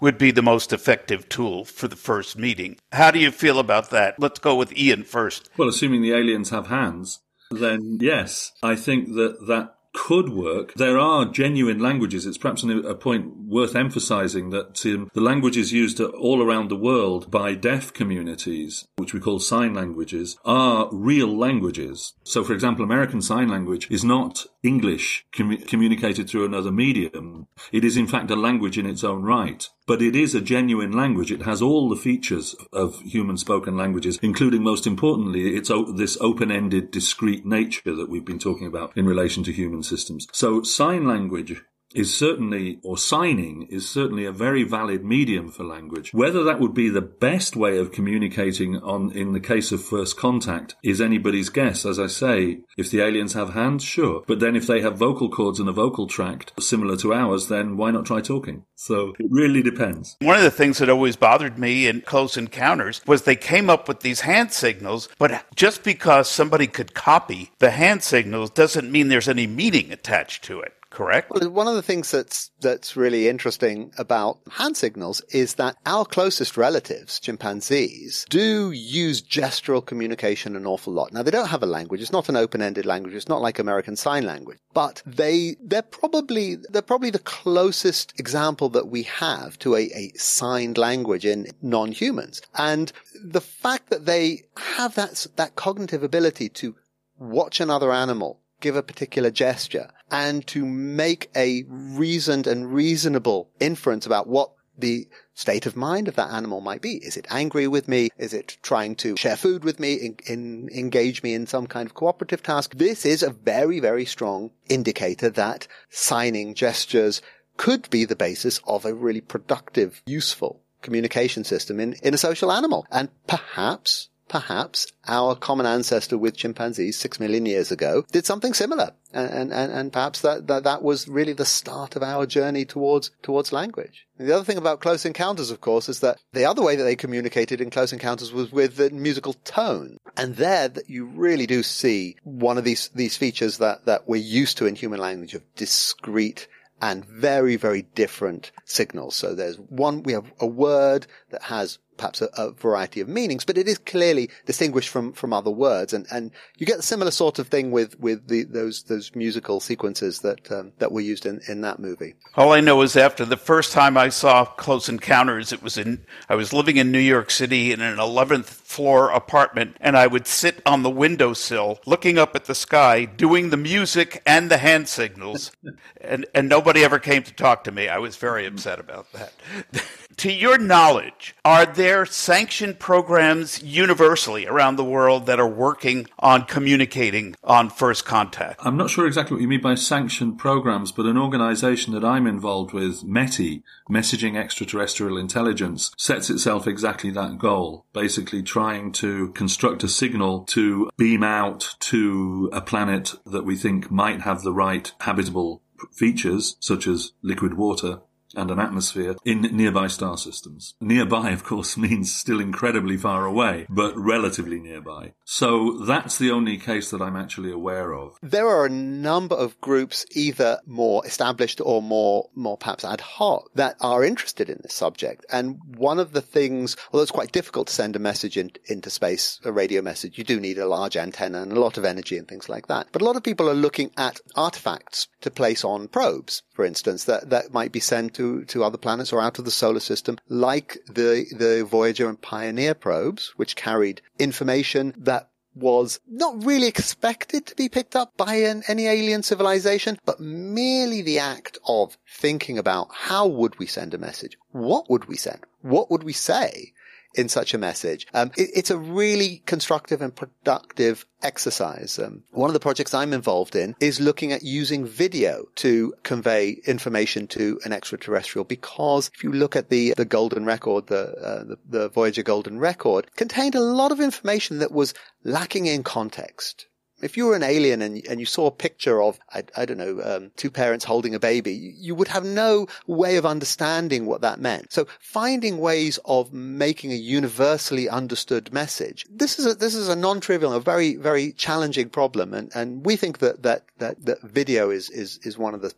would 0.00 0.16
be 0.16 0.30
the 0.30 0.40
most 0.40 0.72
effective 0.72 1.28
tool 1.28 1.66
for 1.66 1.86
the 1.86 1.96
first 1.96 2.38
meeting. 2.38 2.78
How 2.92 3.10
do 3.10 3.18
you 3.18 3.30
feel 3.30 3.58
about 3.58 3.90
that? 3.90 4.18
Let's 4.18 4.38
go 4.38 4.56
with 4.56 4.74
Ian 4.74 5.04
first. 5.04 5.50
Well, 5.58 5.68
assuming 5.68 6.00
the 6.00 6.12
aliens 6.12 6.48
have 6.48 6.68
hands, 6.68 7.20
then 7.50 7.98
yes, 8.00 8.52
I 8.62 8.76
think 8.76 9.08
that 9.08 9.46
that 9.46 9.74
could 10.06 10.30
work. 10.30 10.72
There 10.74 10.98
are 10.98 11.26
genuine 11.26 11.78
languages. 11.78 12.24
It's 12.24 12.38
perhaps 12.38 12.64
a 12.64 12.94
point 12.94 13.24
worth 13.36 13.76
emphasizing 13.76 14.48
that 14.50 14.84
um, 14.86 15.10
the 15.12 15.20
languages 15.20 15.72
used 15.72 16.00
all 16.00 16.42
around 16.42 16.68
the 16.68 16.84
world 16.90 17.30
by 17.30 17.54
deaf 17.54 17.92
communities, 17.92 18.88
which 18.96 19.12
we 19.12 19.20
call 19.20 19.38
sign 19.40 19.74
languages, 19.74 20.38
are 20.44 20.88
real 20.90 21.36
languages. 21.46 22.14
So, 22.24 22.42
for 22.42 22.54
example, 22.54 22.84
American 22.84 23.20
Sign 23.20 23.48
Language 23.48 23.88
is 23.90 24.02
not 24.02 24.46
English 24.62 25.26
commu- 25.32 25.66
communicated 25.66 26.28
through 26.28 26.46
another 26.46 26.72
medium. 26.72 27.46
It 27.70 27.84
is, 27.84 27.96
in 27.96 28.06
fact, 28.06 28.30
a 28.30 28.36
language 28.36 28.78
in 28.78 28.86
its 28.86 29.04
own 29.04 29.22
right. 29.22 29.68
But 29.86 30.02
it 30.02 30.14
is 30.14 30.36
a 30.36 30.40
genuine 30.40 30.92
language. 30.92 31.32
It 31.32 31.42
has 31.42 31.60
all 31.60 31.88
the 31.88 31.96
features 31.96 32.54
of 32.72 33.00
human 33.00 33.36
spoken 33.36 33.76
languages, 33.76 34.20
including, 34.22 34.62
most 34.62 34.86
importantly, 34.86 35.56
its 35.56 35.68
o- 35.68 35.90
this 35.92 36.16
open-ended, 36.20 36.92
discrete 36.92 37.44
nature 37.44 37.96
that 37.96 38.08
we've 38.08 38.24
been 38.24 38.38
talking 38.38 38.68
about 38.68 38.96
in 38.96 39.04
relation 39.06 39.42
to 39.44 39.52
human 39.52 39.82
systems. 39.90 40.26
So, 40.32 40.62
sign 40.62 41.06
language 41.06 41.62
is 41.94 42.14
certainly, 42.14 42.78
or 42.82 42.96
signing 42.96 43.66
is 43.70 43.88
certainly 43.88 44.24
a 44.24 44.32
very 44.32 44.62
valid 44.62 45.04
medium 45.04 45.50
for 45.50 45.64
language. 45.64 46.12
Whether 46.12 46.44
that 46.44 46.60
would 46.60 46.74
be 46.74 46.88
the 46.88 47.00
best 47.00 47.56
way 47.56 47.78
of 47.78 47.92
communicating 47.92 48.76
on, 48.76 49.10
in 49.12 49.32
the 49.32 49.40
case 49.40 49.72
of 49.72 49.84
first 49.84 50.16
contact, 50.16 50.76
is 50.82 51.00
anybody's 51.00 51.48
guess. 51.48 51.84
As 51.84 51.98
I 51.98 52.06
say, 52.06 52.60
if 52.76 52.90
the 52.90 53.00
aliens 53.00 53.34
have 53.34 53.54
hands, 53.54 53.82
sure. 53.84 54.22
But 54.26 54.40
then 54.40 54.56
if 54.56 54.66
they 54.66 54.80
have 54.80 54.96
vocal 54.96 55.30
cords 55.30 55.60
and 55.60 55.68
a 55.68 55.72
vocal 55.72 56.06
tract 56.06 56.52
similar 56.60 56.96
to 56.98 57.12
ours, 57.12 57.48
then 57.48 57.76
why 57.76 57.90
not 57.90 58.06
try 58.06 58.20
talking? 58.20 58.64
So 58.76 59.12
it 59.18 59.26
really 59.30 59.62
depends. 59.62 60.16
One 60.20 60.36
of 60.36 60.42
the 60.42 60.50
things 60.50 60.78
that 60.78 60.88
always 60.88 61.16
bothered 61.16 61.58
me 61.58 61.86
in 61.86 62.00
Close 62.02 62.36
Encounters 62.36 63.02
was 63.06 63.22
they 63.22 63.36
came 63.36 63.68
up 63.68 63.88
with 63.88 64.00
these 64.00 64.20
hand 64.20 64.52
signals, 64.52 65.08
but 65.18 65.44
just 65.54 65.82
because 65.82 66.28
somebody 66.28 66.66
could 66.66 66.94
copy 66.94 67.50
the 67.58 67.70
hand 67.70 68.02
signals 68.02 68.50
doesn't 68.50 68.90
mean 68.90 69.08
there's 69.08 69.28
any 69.28 69.46
meaning 69.46 69.92
attached 69.92 70.44
to 70.44 70.60
it 70.60 70.72
correct? 70.90 71.30
Well, 71.30 71.50
one 71.50 71.68
of 71.68 71.74
the 71.74 71.82
things 71.82 72.10
that's 72.10 72.50
that's 72.60 72.96
really 72.96 73.28
interesting 73.28 73.92
about 73.96 74.38
hand 74.50 74.76
signals 74.76 75.22
is 75.30 75.54
that 75.54 75.76
our 75.86 76.04
closest 76.04 76.56
relatives, 76.56 77.18
chimpanzees, 77.20 78.26
do 78.28 78.70
use 78.70 79.22
gestural 79.22 79.84
communication 79.84 80.56
an 80.56 80.66
awful 80.66 80.92
lot. 80.92 81.12
Now 81.12 81.22
they 81.22 81.30
don't 81.30 81.48
have 81.48 81.62
a 81.62 81.66
language; 81.66 82.02
it's 82.02 82.12
not 82.12 82.28
an 82.28 82.36
open-ended 82.36 82.84
language. 82.84 83.14
It's 83.14 83.28
not 83.28 83.40
like 83.40 83.58
American 83.58 83.96
Sign 83.96 84.24
Language, 84.26 84.58
but 84.74 85.02
they 85.06 85.56
they're 85.62 85.82
probably 85.82 86.56
they're 86.56 86.82
probably 86.82 87.10
the 87.10 87.18
closest 87.20 88.18
example 88.18 88.68
that 88.70 88.88
we 88.88 89.04
have 89.04 89.58
to 89.60 89.76
a, 89.76 89.82
a 89.94 90.12
signed 90.16 90.76
language 90.76 91.24
in 91.24 91.46
non-humans, 91.62 92.42
and 92.54 92.92
the 93.22 93.40
fact 93.40 93.90
that 93.90 94.06
they 94.06 94.42
have 94.56 94.94
that 94.96 95.26
that 95.36 95.56
cognitive 95.56 96.02
ability 96.02 96.48
to 96.48 96.74
watch 97.18 97.60
another 97.60 97.92
animal 97.92 98.40
give 98.60 98.76
a 98.76 98.82
particular 98.82 99.30
gesture 99.30 99.90
and 100.10 100.46
to 100.48 100.64
make 100.64 101.30
a 101.34 101.64
reasoned 101.68 102.46
and 102.46 102.72
reasonable 102.72 103.50
inference 103.60 104.06
about 104.06 104.26
what 104.26 104.52
the 104.78 105.08
state 105.34 105.66
of 105.66 105.76
mind 105.76 106.08
of 106.08 106.16
that 106.16 106.30
animal 106.30 106.60
might 106.60 106.82
be. 106.82 106.94
Is 106.94 107.16
it 107.16 107.26
angry 107.30 107.68
with 107.68 107.88
me? 107.88 108.08
Is 108.18 108.32
it 108.32 108.56
trying 108.62 108.96
to 108.96 109.16
share 109.16 109.36
food 109.36 109.64
with 109.64 109.78
me, 109.78 109.94
in, 109.94 110.16
in, 110.26 110.68
engage 110.72 111.22
me 111.22 111.34
in 111.34 111.46
some 111.46 111.66
kind 111.66 111.86
of 111.86 111.94
cooperative 111.94 112.42
task? 112.42 112.74
This 112.74 113.04
is 113.04 113.22
a 113.22 113.30
very, 113.30 113.80
very 113.80 114.04
strong 114.04 114.50
indicator 114.68 115.30
that 115.30 115.66
signing 115.90 116.54
gestures 116.54 117.22
could 117.56 117.88
be 117.90 118.04
the 118.04 118.16
basis 118.16 118.60
of 118.66 118.84
a 118.84 118.94
really 118.94 119.20
productive, 119.20 120.02
useful 120.06 120.62
communication 120.82 121.44
system 121.44 121.78
in, 121.78 121.92
in 122.02 122.14
a 122.14 122.18
social 122.18 122.50
animal. 122.50 122.86
And 122.90 123.10
perhaps 123.26 124.08
perhaps 124.30 124.86
our 125.08 125.34
common 125.34 125.66
ancestor 125.66 126.16
with 126.16 126.36
chimpanzees 126.36 126.96
six 126.96 127.18
million 127.18 127.44
years 127.44 127.72
ago 127.72 128.04
did 128.12 128.24
something 128.24 128.54
similar. 128.54 128.92
And, 129.12 129.52
and, 129.52 129.72
and 129.72 129.92
perhaps 129.92 130.20
that, 130.20 130.46
that, 130.46 130.62
that 130.62 130.84
was 130.84 131.08
really 131.08 131.32
the 131.32 131.44
start 131.44 131.96
of 131.96 132.04
our 132.04 132.26
journey 132.26 132.64
towards, 132.64 133.10
towards 133.22 133.52
language. 133.52 134.06
And 134.18 134.28
the 134.28 134.34
other 134.34 134.44
thing 134.44 134.56
about 134.56 134.80
Close 134.80 135.04
Encounters, 135.04 135.50
of 135.50 135.60
course, 135.60 135.88
is 135.88 135.98
that 136.00 136.18
the 136.32 136.44
other 136.44 136.62
way 136.62 136.76
that 136.76 136.84
they 136.84 136.94
communicated 136.94 137.60
in 137.60 137.70
Close 137.70 137.92
Encounters 137.92 138.32
was 138.32 138.52
with 138.52 138.76
the 138.76 138.90
musical 138.90 139.32
tone. 139.32 139.96
And 140.16 140.36
there 140.36 140.68
that 140.68 140.88
you 140.88 141.06
really 141.06 141.46
do 141.46 141.64
see 141.64 142.14
one 142.22 142.56
of 142.56 142.62
these, 142.62 142.88
these 142.94 143.16
features 143.16 143.58
that, 143.58 143.86
that 143.86 144.08
we're 144.08 144.22
used 144.22 144.58
to 144.58 144.66
in 144.66 144.76
human 144.76 145.00
language 145.00 145.34
of 145.34 145.42
discrete 145.56 146.46
and 146.80 147.04
very, 147.04 147.56
very 147.56 147.82
different 147.82 148.52
signals. 148.64 149.16
So 149.16 149.34
there's 149.34 149.56
one, 149.56 150.04
we 150.04 150.12
have 150.12 150.32
a 150.38 150.46
word 150.46 151.08
that 151.30 151.42
has 151.42 151.78
perhaps 152.00 152.22
a, 152.22 152.28
a, 152.38 152.50
variety 152.52 153.00
of 153.02 153.08
meanings, 153.08 153.44
but 153.44 153.58
it 153.58 153.68
is 153.68 153.76
clearly 153.76 154.30
distinguished 154.46 154.88
from, 154.88 155.12
from 155.12 155.34
other 155.34 155.50
words. 155.50 155.92
And, 155.92 156.06
and 156.10 156.30
you 156.56 156.66
get 156.66 156.78
a 156.78 156.82
similar 156.82 157.10
sort 157.10 157.38
of 157.38 157.48
thing 157.48 157.70
with, 157.70 158.00
with 158.00 158.26
the, 158.28 158.44
those, 158.44 158.84
those 158.84 159.14
musical 159.14 159.60
sequences 159.60 160.20
that, 160.20 160.50
um, 160.50 160.72
that 160.78 160.92
were 160.92 161.02
used 161.02 161.26
in, 161.26 161.40
in 161.46 161.60
that 161.60 161.78
movie. 161.78 162.14
All 162.36 162.52
I 162.52 162.60
know 162.60 162.80
is 162.80 162.96
after 162.96 163.26
the 163.26 163.36
first 163.36 163.72
time 163.72 163.98
I 163.98 164.08
saw 164.08 164.46
Close 164.46 164.88
Encounters, 164.88 165.52
it 165.52 165.62
was 165.62 165.76
in, 165.76 166.06
I 166.28 166.36
was 166.36 166.54
living 166.54 166.78
in 166.78 166.90
New 166.90 166.98
York 166.98 167.30
City 167.30 167.70
in 167.70 167.82
an 167.82 167.98
11th 167.98 168.46
floor 168.46 169.10
apartment 169.10 169.76
and 169.78 169.96
I 169.96 170.06
would 170.06 170.26
sit 170.26 170.62
on 170.64 170.82
the 170.82 170.90
windowsill 170.90 171.80
looking 171.84 172.16
up 172.16 172.34
at 172.34 172.46
the 172.46 172.54
sky, 172.54 173.04
doing 173.04 173.50
the 173.50 173.58
music 173.58 174.22
and 174.24 174.50
the 174.50 174.58
hand 174.58 174.88
signals. 174.88 175.52
and, 176.00 176.24
and 176.34 176.48
nobody 176.48 176.82
ever 176.82 176.98
came 176.98 177.22
to 177.24 177.34
talk 177.34 177.64
to 177.64 177.72
me. 177.72 177.88
I 177.88 177.98
was 177.98 178.16
very 178.16 178.46
upset 178.46 178.80
about 178.80 179.12
that. 179.12 179.32
to 180.16 180.32
your 180.32 180.58
knowledge, 180.58 181.34
are 181.44 181.66
there 181.90 182.06
sanctioned 182.06 182.78
programs 182.78 183.60
universally 183.64 184.46
around 184.46 184.76
the 184.76 184.84
world 184.84 185.26
that 185.26 185.40
are 185.40 185.48
working 185.48 186.06
on 186.20 186.44
communicating 186.44 187.34
on 187.42 187.68
first 187.68 188.04
contact? 188.04 188.60
I'm 188.64 188.76
not 188.76 188.90
sure 188.90 189.08
exactly 189.08 189.34
what 189.34 189.42
you 189.42 189.48
mean 189.48 189.60
by 189.60 189.74
sanctioned 189.74 190.38
programs, 190.38 190.92
but 190.92 191.06
an 191.06 191.18
organization 191.18 191.92
that 191.94 192.04
I'm 192.04 192.28
involved 192.28 192.72
with, 192.72 193.02
METI, 193.02 193.64
Messaging 193.90 194.36
Extraterrestrial 194.36 195.18
Intelligence, 195.18 195.90
sets 195.98 196.30
itself 196.30 196.68
exactly 196.68 197.10
that 197.10 197.38
goal. 197.38 197.86
Basically 197.92 198.44
trying 198.44 198.92
to 198.92 199.32
construct 199.32 199.82
a 199.82 199.88
signal 199.88 200.44
to 200.44 200.90
beam 200.96 201.24
out 201.24 201.74
to 201.80 202.50
a 202.52 202.60
planet 202.60 203.14
that 203.26 203.44
we 203.44 203.56
think 203.56 203.90
might 203.90 204.20
have 204.20 204.42
the 204.42 204.52
right 204.52 204.92
habitable 205.00 205.60
features, 205.92 206.56
such 206.60 206.86
as 206.86 207.10
liquid 207.22 207.54
water, 207.54 207.98
and 208.34 208.50
an 208.50 208.58
atmosphere 208.58 209.16
in 209.24 209.42
nearby 209.42 209.86
star 209.86 210.16
systems. 210.16 210.74
Nearby, 210.80 211.30
of 211.30 211.44
course, 211.44 211.76
means 211.76 212.12
still 212.12 212.40
incredibly 212.40 212.96
far 212.96 213.26
away, 213.26 213.66
but 213.68 213.96
relatively 213.96 214.58
nearby. 214.58 215.12
So 215.24 215.78
that's 215.84 216.18
the 216.18 216.30
only 216.30 216.58
case 216.58 216.90
that 216.90 217.02
I'm 217.02 217.16
actually 217.16 217.52
aware 217.52 217.92
of. 217.94 218.16
There 218.22 218.48
are 218.48 218.66
a 218.66 218.70
number 218.70 219.34
of 219.34 219.60
groups, 219.60 220.06
either 220.12 220.60
more 220.66 221.06
established 221.06 221.60
or 221.60 221.82
more, 221.82 222.28
more 222.34 222.56
perhaps 222.56 222.84
ad 222.84 223.00
hoc, 223.00 223.50
that 223.54 223.76
are 223.80 224.04
interested 224.04 224.50
in 224.50 224.58
this 224.62 224.74
subject. 224.74 225.24
And 225.32 225.58
one 225.76 225.98
of 225.98 226.12
the 226.12 226.20
things, 226.20 226.76
although 226.92 227.02
it's 227.02 227.10
quite 227.10 227.32
difficult 227.32 227.68
to 227.68 227.74
send 227.74 227.96
a 227.96 228.00
message 228.00 228.36
in, 228.36 228.52
into 228.66 228.90
space, 228.90 229.40
a 229.44 229.52
radio 229.52 229.82
message, 229.82 230.18
you 230.18 230.24
do 230.24 230.40
need 230.40 230.58
a 230.58 230.68
large 230.68 230.96
antenna 230.96 231.42
and 231.42 231.52
a 231.52 231.60
lot 231.60 231.78
of 231.78 231.84
energy 231.84 232.16
and 232.16 232.28
things 232.28 232.48
like 232.48 232.66
that. 232.68 232.88
But 232.92 233.02
a 233.02 233.04
lot 233.04 233.16
of 233.16 233.22
people 233.22 233.48
are 233.48 233.54
looking 233.54 233.90
at 233.96 234.20
artifacts 234.36 235.08
to 235.22 235.30
place 235.30 235.64
on 235.64 235.88
probes, 235.88 236.42
for 236.52 236.64
instance, 236.64 237.04
that, 237.04 237.30
that 237.30 237.52
might 237.52 237.72
be 237.72 237.80
sent 237.80 238.19
to, 238.20 238.44
to 238.44 238.62
other 238.62 238.76
planets 238.76 239.14
or 239.14 239.22
out 239.22 239.38
of 239.38 239.46
the 239.46 239.50
solar 239.50 239.80
system, 239.80 240.18
like 240.28 240.78
the, 240.86 241.24
the 241.32 241.64
Voyager 241.64 242.06
and 242.06 242.20
Pioneer 242.20 242.74
probes, 242.74 243.32
which 243.36 243.56
carried 243.56 244.02
information 244.18 244.92
that 244.98 245.30
was 245.54 245.98
not 246.06 246.44
really 246.44 246.66
expected 246.66 247.46
to 247.46 247.56
be 247.56 247.68
picked 247.68 247.96
up 247.96 248.16
by 248.16 248.34
an, 248.36 248.62
any 248.68 248.86
alien 248.86 249.22
civilization, 249.22 249.98
but 250.04 250.20
merely 250.20 251.00
the 251.00 251.18
act 251.18 251.58
of 251.66 251.96
thinking 252.06 252.58
about 252.58 252.88
how 252.92 253.26
would 253.26 253.58
we 253.58 253.66
send 253.66 253.94
a 253.94 253.98
message? 253.98 254.36
What 254.52 254.90
would 254.90 255.06
we 255.06 255.16
send? 255.16 255.40
What 255.62 255.90
would 255.90 256.02
we 256.04 256.12
say? 256.12 256.72
In 257.14 257.28
such 257.28 257.54
a 257.54 257.58
message. 257.58 258.06
Um, 258.14 258.30
it, 258.36 258.50
it's 258.54 258.70
a 258.70 258.78
really 258.78 259.42
constructive 259.46 260.02
and 260.02 260.14
productive 260.14 261.06
exercise. 261.22 261.98
Um, 261.98 262.22
one 262.30 262.48
of 262.48 262.54
the 262.54 262.60
projects 262.60 262.94
I'm 262.94 263.12
involved 263.12 263.56
in 263.56 263.74
is 263.80 264.00
looking 264.00 264.32
at 264.32 264.42
using 264.42 264.86
video 264.86 265.46
to 265.56 265.94
convey 266.02 266.60
information 266.66 267.26
to 267.28 267.60
an 267.64 267.72
extraterrestrial 267.72 268.44
because 268.44 269.10
if 269.14 269.24
you 269.24 269.32
look 269.32 269.56
at 269.56 269.70
the 269.70 269.94
the 269.96 270.04
golden 270.04 270.44
record, 270.44 270.86
the, 270.86 271.14
uh, 271.16 271.44
the, 271.44 271.58
the 271.68 271.88
Voyager 271.88 272.22
golden 272.22 272.58
record 272.58 273.14
contained 273.16 273.54
a 273.54 273.60
lot 273.60 273.92
of 273.92 274.00
information 274.00 274.58
that 274.58 274.72
was 274.72 274.94
lacking 275.24 275.66
in 275.66 275.82
context. 275.82 276.66
If 277.02 277.16
you 277.16 277.26
were 277.26 277.36
an 277.36 277.42
alien 277.42 277.82
and, 277.82 278.04
and 278.06 278.20
you 278.20 278.26
saw 278.26 278.46
a 278.46 278.50
picture 278.50 279.02
of, 279.02 279.18
I, 279.32 279.44
I 279.56 279.64
don't 279.64 279.78
know, 279.78 280.00
um, 280.02 280.30
two 280.36 280.50
parents 280.50 280.84
holding 280.84 281.14
a 281.14 281.20
baby, 281.20 281.74
you 281.78 281.94
would 281.94 282.08
have 282.08 282.24
no 282.24 282.66
way 282.86 283.16
of 283.16 283.26
understanding 283.26 284.06
what 284.06 284.20
that 284.20 284.40
meant. 284.40 284.72
So 284.72 284.86
finding 285.00 285.58
ways 285.58 285.98
of 286.04 286.32
making 286.32 286.92
a 286.92 286.96
universally 286.96 287.88
understood 287.88 288.52
message. 288.52 289.06
This 289.10 289.38
is 289.38 289.46
a, 289.46 289.54
this 289.54 289.74
is 289.74 289.88
a 289.88 289.96
non-trivial, 289.96 290.52
a 290.52 290.60
very, 290.60 290.96
very 290.96 291.32
challenging 291.32 291.88
problem. 291.88 292.34
And, 292.34 292.50
and 292.54 292.84
we 292.84 292.96
think 292.96 293.18
that, 293.18 293.42
that, 293.42 293.64
that, 293.78 294.04
that 294.06 294.22
video 294.22 294.70
is, 294.70 294.90
is, 294.90 295.18
is 295.22 295.38
one 295.38 295.54
of 295.54 295.62
the 295.62 295.72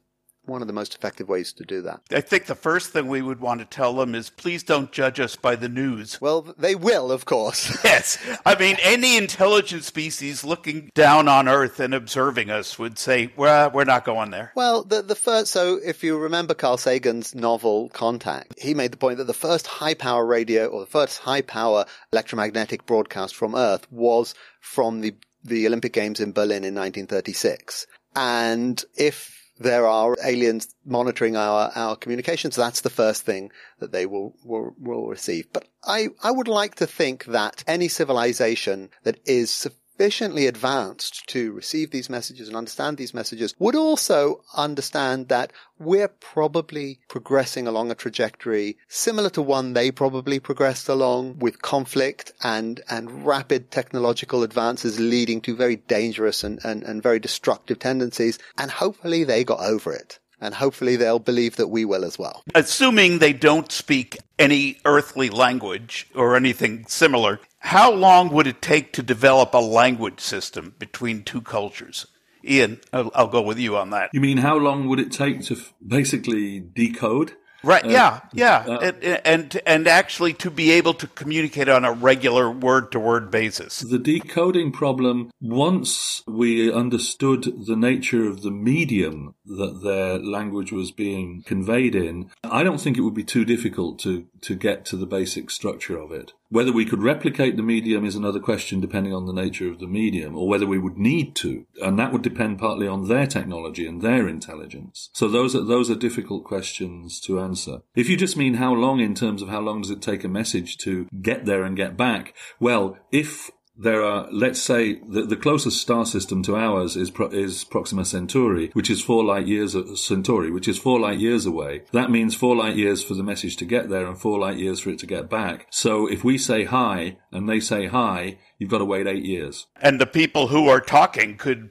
one 0.45 0.61
of 0.61 0.67
the 0.67 0.73
most 0.73 0.95
effective 0.95 1.29
ways 1.29 1.53
to 1.53 1.65
do 1.65 1.83
that. 1.83 2.01
I 2.11 2.21
think 2.21 2.47
the 2.47 2.55
first 2.55 2.91
thing 2.91 3.07
we 3.07 3.23
would 3.23 3.41
want 3.41 3.61
to 3.61 3.67
tell 3.67 3.95
them 3.95 4.15
is 4.15 4.31
please 4.31 4.63
don't 4.63 4.91
judge 4.91 5.21
us 5.21 5.37
by 5.37 5.57
the 5.57 5.69
news. 5.69 6.21
Well, 6.21 6.43
they 6.59 6.75
will, 6.75 7.13
of 7.13 7.25
course. 7.25 7.79
yes. 7.85 8.19
I 8.45 8.57
mean, 8.57 8.77
any 8.83 9.17
intelligent 9.17 9.85
species 9.85 10.45
looking 10.45 10.91
down 10.95 11.29
on 11.29 11.49
Earth 11.49 11.79
and 11.81 11.95
observing 11.95 12.51
us 12.51 12.79
would 12.79 12.99
say, 12.99 13.33
well, 13.37 13.71
we're 13.71 13.85
not 13.85 14.05
going 14.05 14.31
there. 14.31 14.53
Well, 14.57 14.83
the, 14.83 15.03
the 15.03 15.15
first, 15.15 15.53
so 15.53 15.79
if 15.85 16.03
you 16.03 16.19
remember 16.19 16.55
Carl 16.55 16.77
Sagan's 16.77 17.35
novel 17.35 17.89
Contact, 17.91 18.61
he 18.61 18.75
made 18.75 18.93
the 18.93 18.97
point 18.97 19.19
that 19.19 19.27
the 19.27 19.35
first 19.35 19.67
high 19.67 19.95
power 19.95 20.27
radio 20.27 20.67
or 20.67 20.81
the 20.81 20.87
first 20.87 21.19
high 21.19 21.43
power 21.43 21.85
electromagnetic 22.13 22.87
broadcast 22.87 23.37
from 23.37 23.55
Earth 23.55 23.91
was 23.93 24.35
from 24.61 25.01
the, 25.01 25.15
the 25.45 25.67
Olympic 25.67 25.93
Games 25.93 26.21
in 26.21 26.33
Berlin 26.33 26.65
in 26.65 26.75
1936. 26.75 27.87
And 28.15 28.83
if 28.97 29.42
there 29.59 29.87
are 29.87 30.16
aliens 30.25 30.75
monitoring 30.85 31.37
our, 31.37 31.71
our 31.75 31.97
communications. 31.97 32.56
That's 32.56 32.80
the 32.80 32.90
first 32.90 33.23
thing 33.23 33.50
that 33.78 33.92
they 33.92 34.06
will, 34.06 34.35
will, 34.44 34.75
will 34.78 35.09
receive. 35.09 35.52
But 35.52 35.68
I, 35.85 36.09
I 36.23 36.30
would 36.30 36.49
like 36.49 36.76
to 36.76 36.87
think 36.87 37.25
that 37.26 37.62
any 37.66 37.88
civilization 37.88 38.90
that 39.04 39.21
is 39.25 39.68
sufficiently 39.93 40.47
advanced 40.47 41.27
to 41.29 41.53
receive 41.53 41.91
these 41.91 42.09
messages 42.09 42.49
and 42.49 42.57
understand 42.57 42.97
these 42.97 43.13
messages 43.13 43.55
would 43.59 43.75
also 43.75 44.43
understand 44.57 45.29
that 45.29 45.53
we're 45.79 46.09
probably 46.09 46.99
progressing 47.09 47.67
along 47.67 47.91
a 47.91 47.95
trajectory 47.95 48.77
similar 48.89 49.29
to 49.29 49.43
one 49.43 49.75
they 49.75 49.91
probably 49.91 50.41
progressed 50.41 50.89
along 50.89 51.39
with 51.39 51.61
conflict 51.61 52.33
and, 52.43 52.81
and 52.89 53.27
rapid 53.27 53.71
technological 53.71 54.43
advances 54.43 54.99
leading 54.99 55.41
to 55.41 55.55
very 55.55 55.77
dangerous 55.77 56.43
and, 56.43 56.59
and, 56.65 56.83
and 56.85 57.03
very 57.03 57.19
destructive 57.19 57.79
tendencies. 57.79 58.39
And 58.57 58.71
hopefully 58.71 59.25
they 59.25 59.45
got 59.45 59.61
over 59.61 59.93
it 59.93 60.19
and 60.43 60.55
hopefully 60.55 60.97
they'll 60.97 61.19
believe 61.19 61.57
that 61.57 61.69
we 61.69 61.85
will 61.85 62.05
as 62.05 62.19
well. 62.19 62.43
Assuming 62.55 63.19
they 63.19 63.33
don't 63.33 63.73
speak 63.73 64.19
any 64.39 64.79
earthly 64.85 65.31
language 65.31 66.09
or 66.15 66.37
anything 66.37 66.85
similar, 66.89 67.41
how 67.61 67.93
long 67.93 68.29
would 68.31 68.49
it 68.49 68.61
take 68.61 68.93
to 68.93 69.03
develop 69.03 69.55
a 69.55 69.59
language 69.59 70.21
system 70.21 70.75
between 70.79 71.23
two 71.23 71.41
cultures? 71.41 72.07
Ian, 72.45 72.81
I'll, 72.93 73.13
I'll 73.15 73.29
go 73.29 73.41
with 73.41 73.59
you 73.59 73.77
on 73.77 73.91
that. 73.91 74.11
You 74.13 74.21
mean 74.21 74.39
how 74.39 74.57
long 74.57 74.89
would 74.89 74.99
it 74.99 75.13
take 75.13 75.43
to 75.43 75.55
f- 75.55 75.73
basically 75.87 76.59
decode? 76.59 77.33
Right. 77.63 77.85
Uh, 77.85 77.89
yeah. 77.89 78.21
Yeah. 78.33 78.65
Uh, 78.67 78.93
and, 79.03 79.21
and 79.25 79.63
and 79.67 79.89
actually 79.89 80.33
to 80.35 80.51
be 80.51 80.73
able 80.73 80.95
to 80.95 81.07
communicate 81.07 81.69
on 81.69 81.85
a 81.85 81.93
regular 81.93 82.51
word 82.51 82.91
to 82.93 82.99
word 82.99 83.31
basis. 83.31 83.81
The 83.81 83.99
decoding 83.99 84.73
problem. 84.73 85.31
Once 85.41 86.23
we 86.27 86.73
understood 86.73 87.67
the 87.67 87.77
nature 87.77 88.27
of 88.27 88.43
the 88.43 88.51
medium 88.51 89.35
that 89.45 89.81
their 89.83 90.19
language 90.19 90.73
was 90.73 90.93
being 90.93 91.43
conveyed 91.47 91.95
in, 91.95 92.31
I 92.45 92.63
don't 92.63 92.81
think 92.81 92.97
it 92.97 93.03
would 93.03 93.15
be 93.15 93.25
too 93.25 93.45
difficult 93.45 93.99
to 94.01 94.27
to 94.43 94.55
get 94.55 94.85
to 94.87 94.97
the 94.97 95.07
basic 95.07 95.51
structure 95.51 95.99
of 95.99 96.13
it. 96.13 96.33
Whether 96.49 96.73
we 96.73 96.85
could 96.85 97.03
replicate 97.03 97.57
the 97.57 97.63
medium 97.63 98.05
is 98.05 98.15
another 98.15 98.41
question 98.41 98.81
depending 98.81 99.15
on 99.15 99.27
the 99.27 99.33
nature 99.33 99.71
of 99.71 99.79
the 99.79 99.87
medium, 99.87 100.37
or 100.37 100.47
whether 100.49 100.67
we 100.67 100.79
would 100.79 100.99
need 100.99 101.35
to. 101.37 101.65
And 101.81 101.99
that 101.99 102.13
would 102.13 102.23
depend 102.23 102.59
partly 102.59 102.87
on 102.87 103.09
their 103.09 103.27
technology 103.27 103.87
and 103.87 104.03
their 104.03 104.29
intelligence. 104.29 105.09
So 105.15 105.29
those 105.29 105.57
are, 105.57 105.63
those 105.63 105.91
are 105.91 105.95
difficult 105.95 106.45
questions 106.45 107.21
to 107.21 107.41
answer. 107.41 107.79
If 107.95 108.11
you 108.11 108.17
just 108.19 108.37
mean 108.37 108.55
how 108.55 108.75
long 108.75 109.01
in 109.01 109.15
terms 109.15 109.41
of 109.41 109.49
how 109.49 109.61
long 109.61 109.81
does 109.81 109.91
it 109.91 110.03
take 110.03 110.25
a 110.25 110.29
message 110.29 110.77
to 110.79 111.07
get 111.23 111.47
there 111.47 111.65
and 111.65 111.77
get 111.77 111.97
back, 111.97 112.35
well, 112.61 112.99
if 113.11 113.51
there 113.76 114.02
are, 114.02 114.29
let's 114.31 114.61
say, 114.61 115.00
the, 115.09 115.23
the 115.23 115.37
closest 115.37 115.81
star 115.81 116.05
system 116.05 116.43
to 116.45 116.57
ours 116.57 116.97
is 116.97 117.11
is 117.33 117.64
Proxima 117.64 118.05
Centauri, 118.05 118.71
which 118.73 118.91
is 118.91 119.02
four 119.02 119.25
light 119.25 119.47
years 119.47 119.75
uh, 119.75 119.97
Centauri, 119.97 120.50
which 120.50 120.69
is 120.69 120.79
four 120.79 121.00
light 121.00 121.19
years 121.19 121.47
away. 121.47 121.83
That 121.93 122.11
means 122.11 122.35
four 122.35 122.57
light 122.57 122.76
years 122.76 123.02
for 123.02 123.14
the 123.14 123.23
message 123.23 123.57
to 123.59 123.64
get 123.64 123.88
there 123.88 124.07
and 124.07 124.19
four 124.19 124.38
light 124.38 124.59
years 124.59 124.81
for 124.81 124.91
it 124.91 124.99
to 125.00 125.07
get 125.07 125.31
back. 125.31 125.67
So 125.71 126.07
if 126.07 126.25
we 126.25 126.38
say 126.38 126.64
hi 126.64 127.19
and 127.31 127.49
they 127.49 127.61
say 127.61 127.87
hi, 127.87 128.38
you've 128.59 128.71
got 128.71 128.79
to 128.79 128.85
wait 128.85 129.07
eight 129.07 129.25
years. 129.25 129.67
And 129.81 130.00
the 130.00 130.07
people 130.07 130.49
who 130.49 130.69
are 130.69 130.81
talking 130.81 131.37
could 131.37 131.71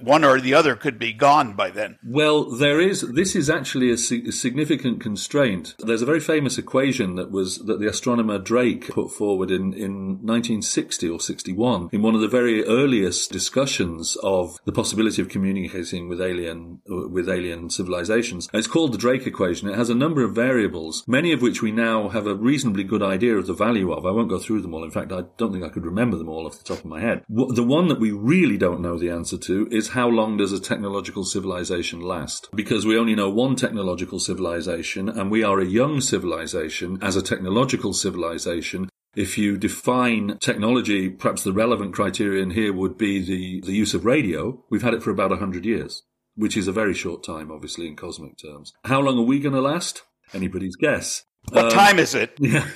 one 0.00 0.24
or 0.24 0.40
the 0.40 0.54
other 0.54 0.76
could 0.76 0.98
be 0.98 1.12
gone 1.12 1.54
by 1.54 1.70
then. 1.70 1.98
Well, 2.04 2.50
there 2.50 2.80
is. 2.80 3.00
This 3.00 3.34
is 3.34 3.50
actually 3.50 3.90
a, 3.90 3.94
a, 3.94 4.32
significant 4.32 5.00
constraint. 5.00 5.74
There's 5.78 6.02
a 6.02 6.06
very 6.06 6.20
famous 6.20 6.58
equation 6.58 7.16
that 7.16 7.30
was 7.30 7.58
that 7.58 7.80
the 7.80 7.88
astronomer 7.88 8.38
Drake 8.38 8.88
put 8.88 9.12
forward 9.12 9.50
in 9.50 9.72
in 9.74 10.18
1960 10.22 11.08
or 11.08 11.20
61 11.20 11.90
in 11.92 12.02
one 12.02 12.14
of 12.14 12.20
the 12.20 12.28
very 12.28 12.64
earliest 12.64 13.32
discussions 13.32 14.16
of 14.22 14.58
the 14.64 14.72
possibility 14.72 15.20
of 15.22 15.28
communicating 15.28 16.08
with 16.08 16.20
alien 16.20 16.80
with 16.86 17.28
alien 17.28 17.70
civilizations. 17.70 18.48
it's 18.52 18.66
called 18.66 18.92
the 18.92 18.98
Drake 18.98 19.26
equation. 19.26 19.68
It 19.68 19.76
has 19.76 19.90
a 19.90 19.94
number 19.94 20.22
of 20.22 20.34
variables, 20.34 21.04
many 21.06 21.32
of 21.32 21.42
which 21.42 21.62
we 21.62 21.72
now 21.72 22.08
have 22.08 22.26
a 22.26 22.34
reasonably 22.34 22.84
good 22.84 23.02
idea 23.02 23.36
of 23.36 23.46
the 23.46 23.54
value 23.54 23.92
of. 23.92 24.06
I 24.06 24.10
won't 24.10 24.30
go 24.30 24.38
through 24.38 24.62
them 24.62 24.74
all. 24.74 24.84
In 24.84 24.90
fact, 24.90 25.12
I 25.12 25.24
don't 25.36 25.52
think 25.52 25.64
I 25.64 25.68
could 25.68 25.84
remember 25.84 26.16
them 26.16 26.28
all 26.28 26.46
off 26.46 26.58
the 26.58 26.64
top 26.64 26.78
of 26.78 26.84
my 26.84 27.00
head. 27.00 27.24
The 27.28 27.62
one 27.62 27.88
that 27.88 28.00
we 28.00 28.12
really 28.12 28.56
don't 28.56 28.80
know 28.80 28.98
the 28.98 29.10
answer 29.10 29.38
to 29.38 29.47
to 29.48 29.66
is 29.70 29.88
how 29.88 30.08
long 30.08 30.36
does 30.36 30.52
a 30.52 30.60
technological 30.60 31.24
civilization 31.24 32.00
last? 32.00 32.48
Because 32.54 32.84
we 32.84 32.98
only 32.98 33.14
know 33.14 33.30
one 33.30 33.56
technological 33.56 34.18
civilization 34.18 35.08
and 35.08 35.30
we 35.30 35.42
are 35.42 35.58
a 35.58 35.66
young 35.66 36.00
civilization 36.02 36.98
as 37.02 37.16
a 37.16 37.22
technological 37.22 37.94
civilization. 37.94 38.90
If 39.16 39.38
you 39.38 39.56
define 39.56 40.36
technology, 40.38 41.08
perhaps 41.08 41.42
the 41.42 41.54
relevant 41.54 41.94
criterion 41.94 42.50
here 42.50 42.74
would 42.74 42.98
be 42.98 43.20
the, 43.20 43.62
the 43.66 43.72
use 43.72 43.94
of 43.94 44.04
radio. 44.04 44.62
We've 44.68 44.82
had 44.82 44.94
it 44.94 45.02
for 45.02 45.10
about 45.10 45.30
100 45.30 45.64
years, 45.64 46.02
which 46.36 46.56
is 46.56 46.68
a 46.68 46.72
very 46.72 46.94
short 46.94 47.24
time, 47.24 47.50
obviously, 47.50 47.88
in 47.88 47.96
cosmic 47.96 48.36
terms. 48.36 48.74
How 48.84 49.00
long 49.00 49.18
are 49.18 49.22
we 49.22 49.40
going 49.40 49.54
to 49.54 49.62
last? 49.62 50.02
Anybody's 50.34 50.76
guess. 50.76 51.24
What 51.50 51.64
um, 51.64 51.70
time 51.70 51.98
is 51.98 52.14
it? 52.14 52.36
Yeah 52.38 52.68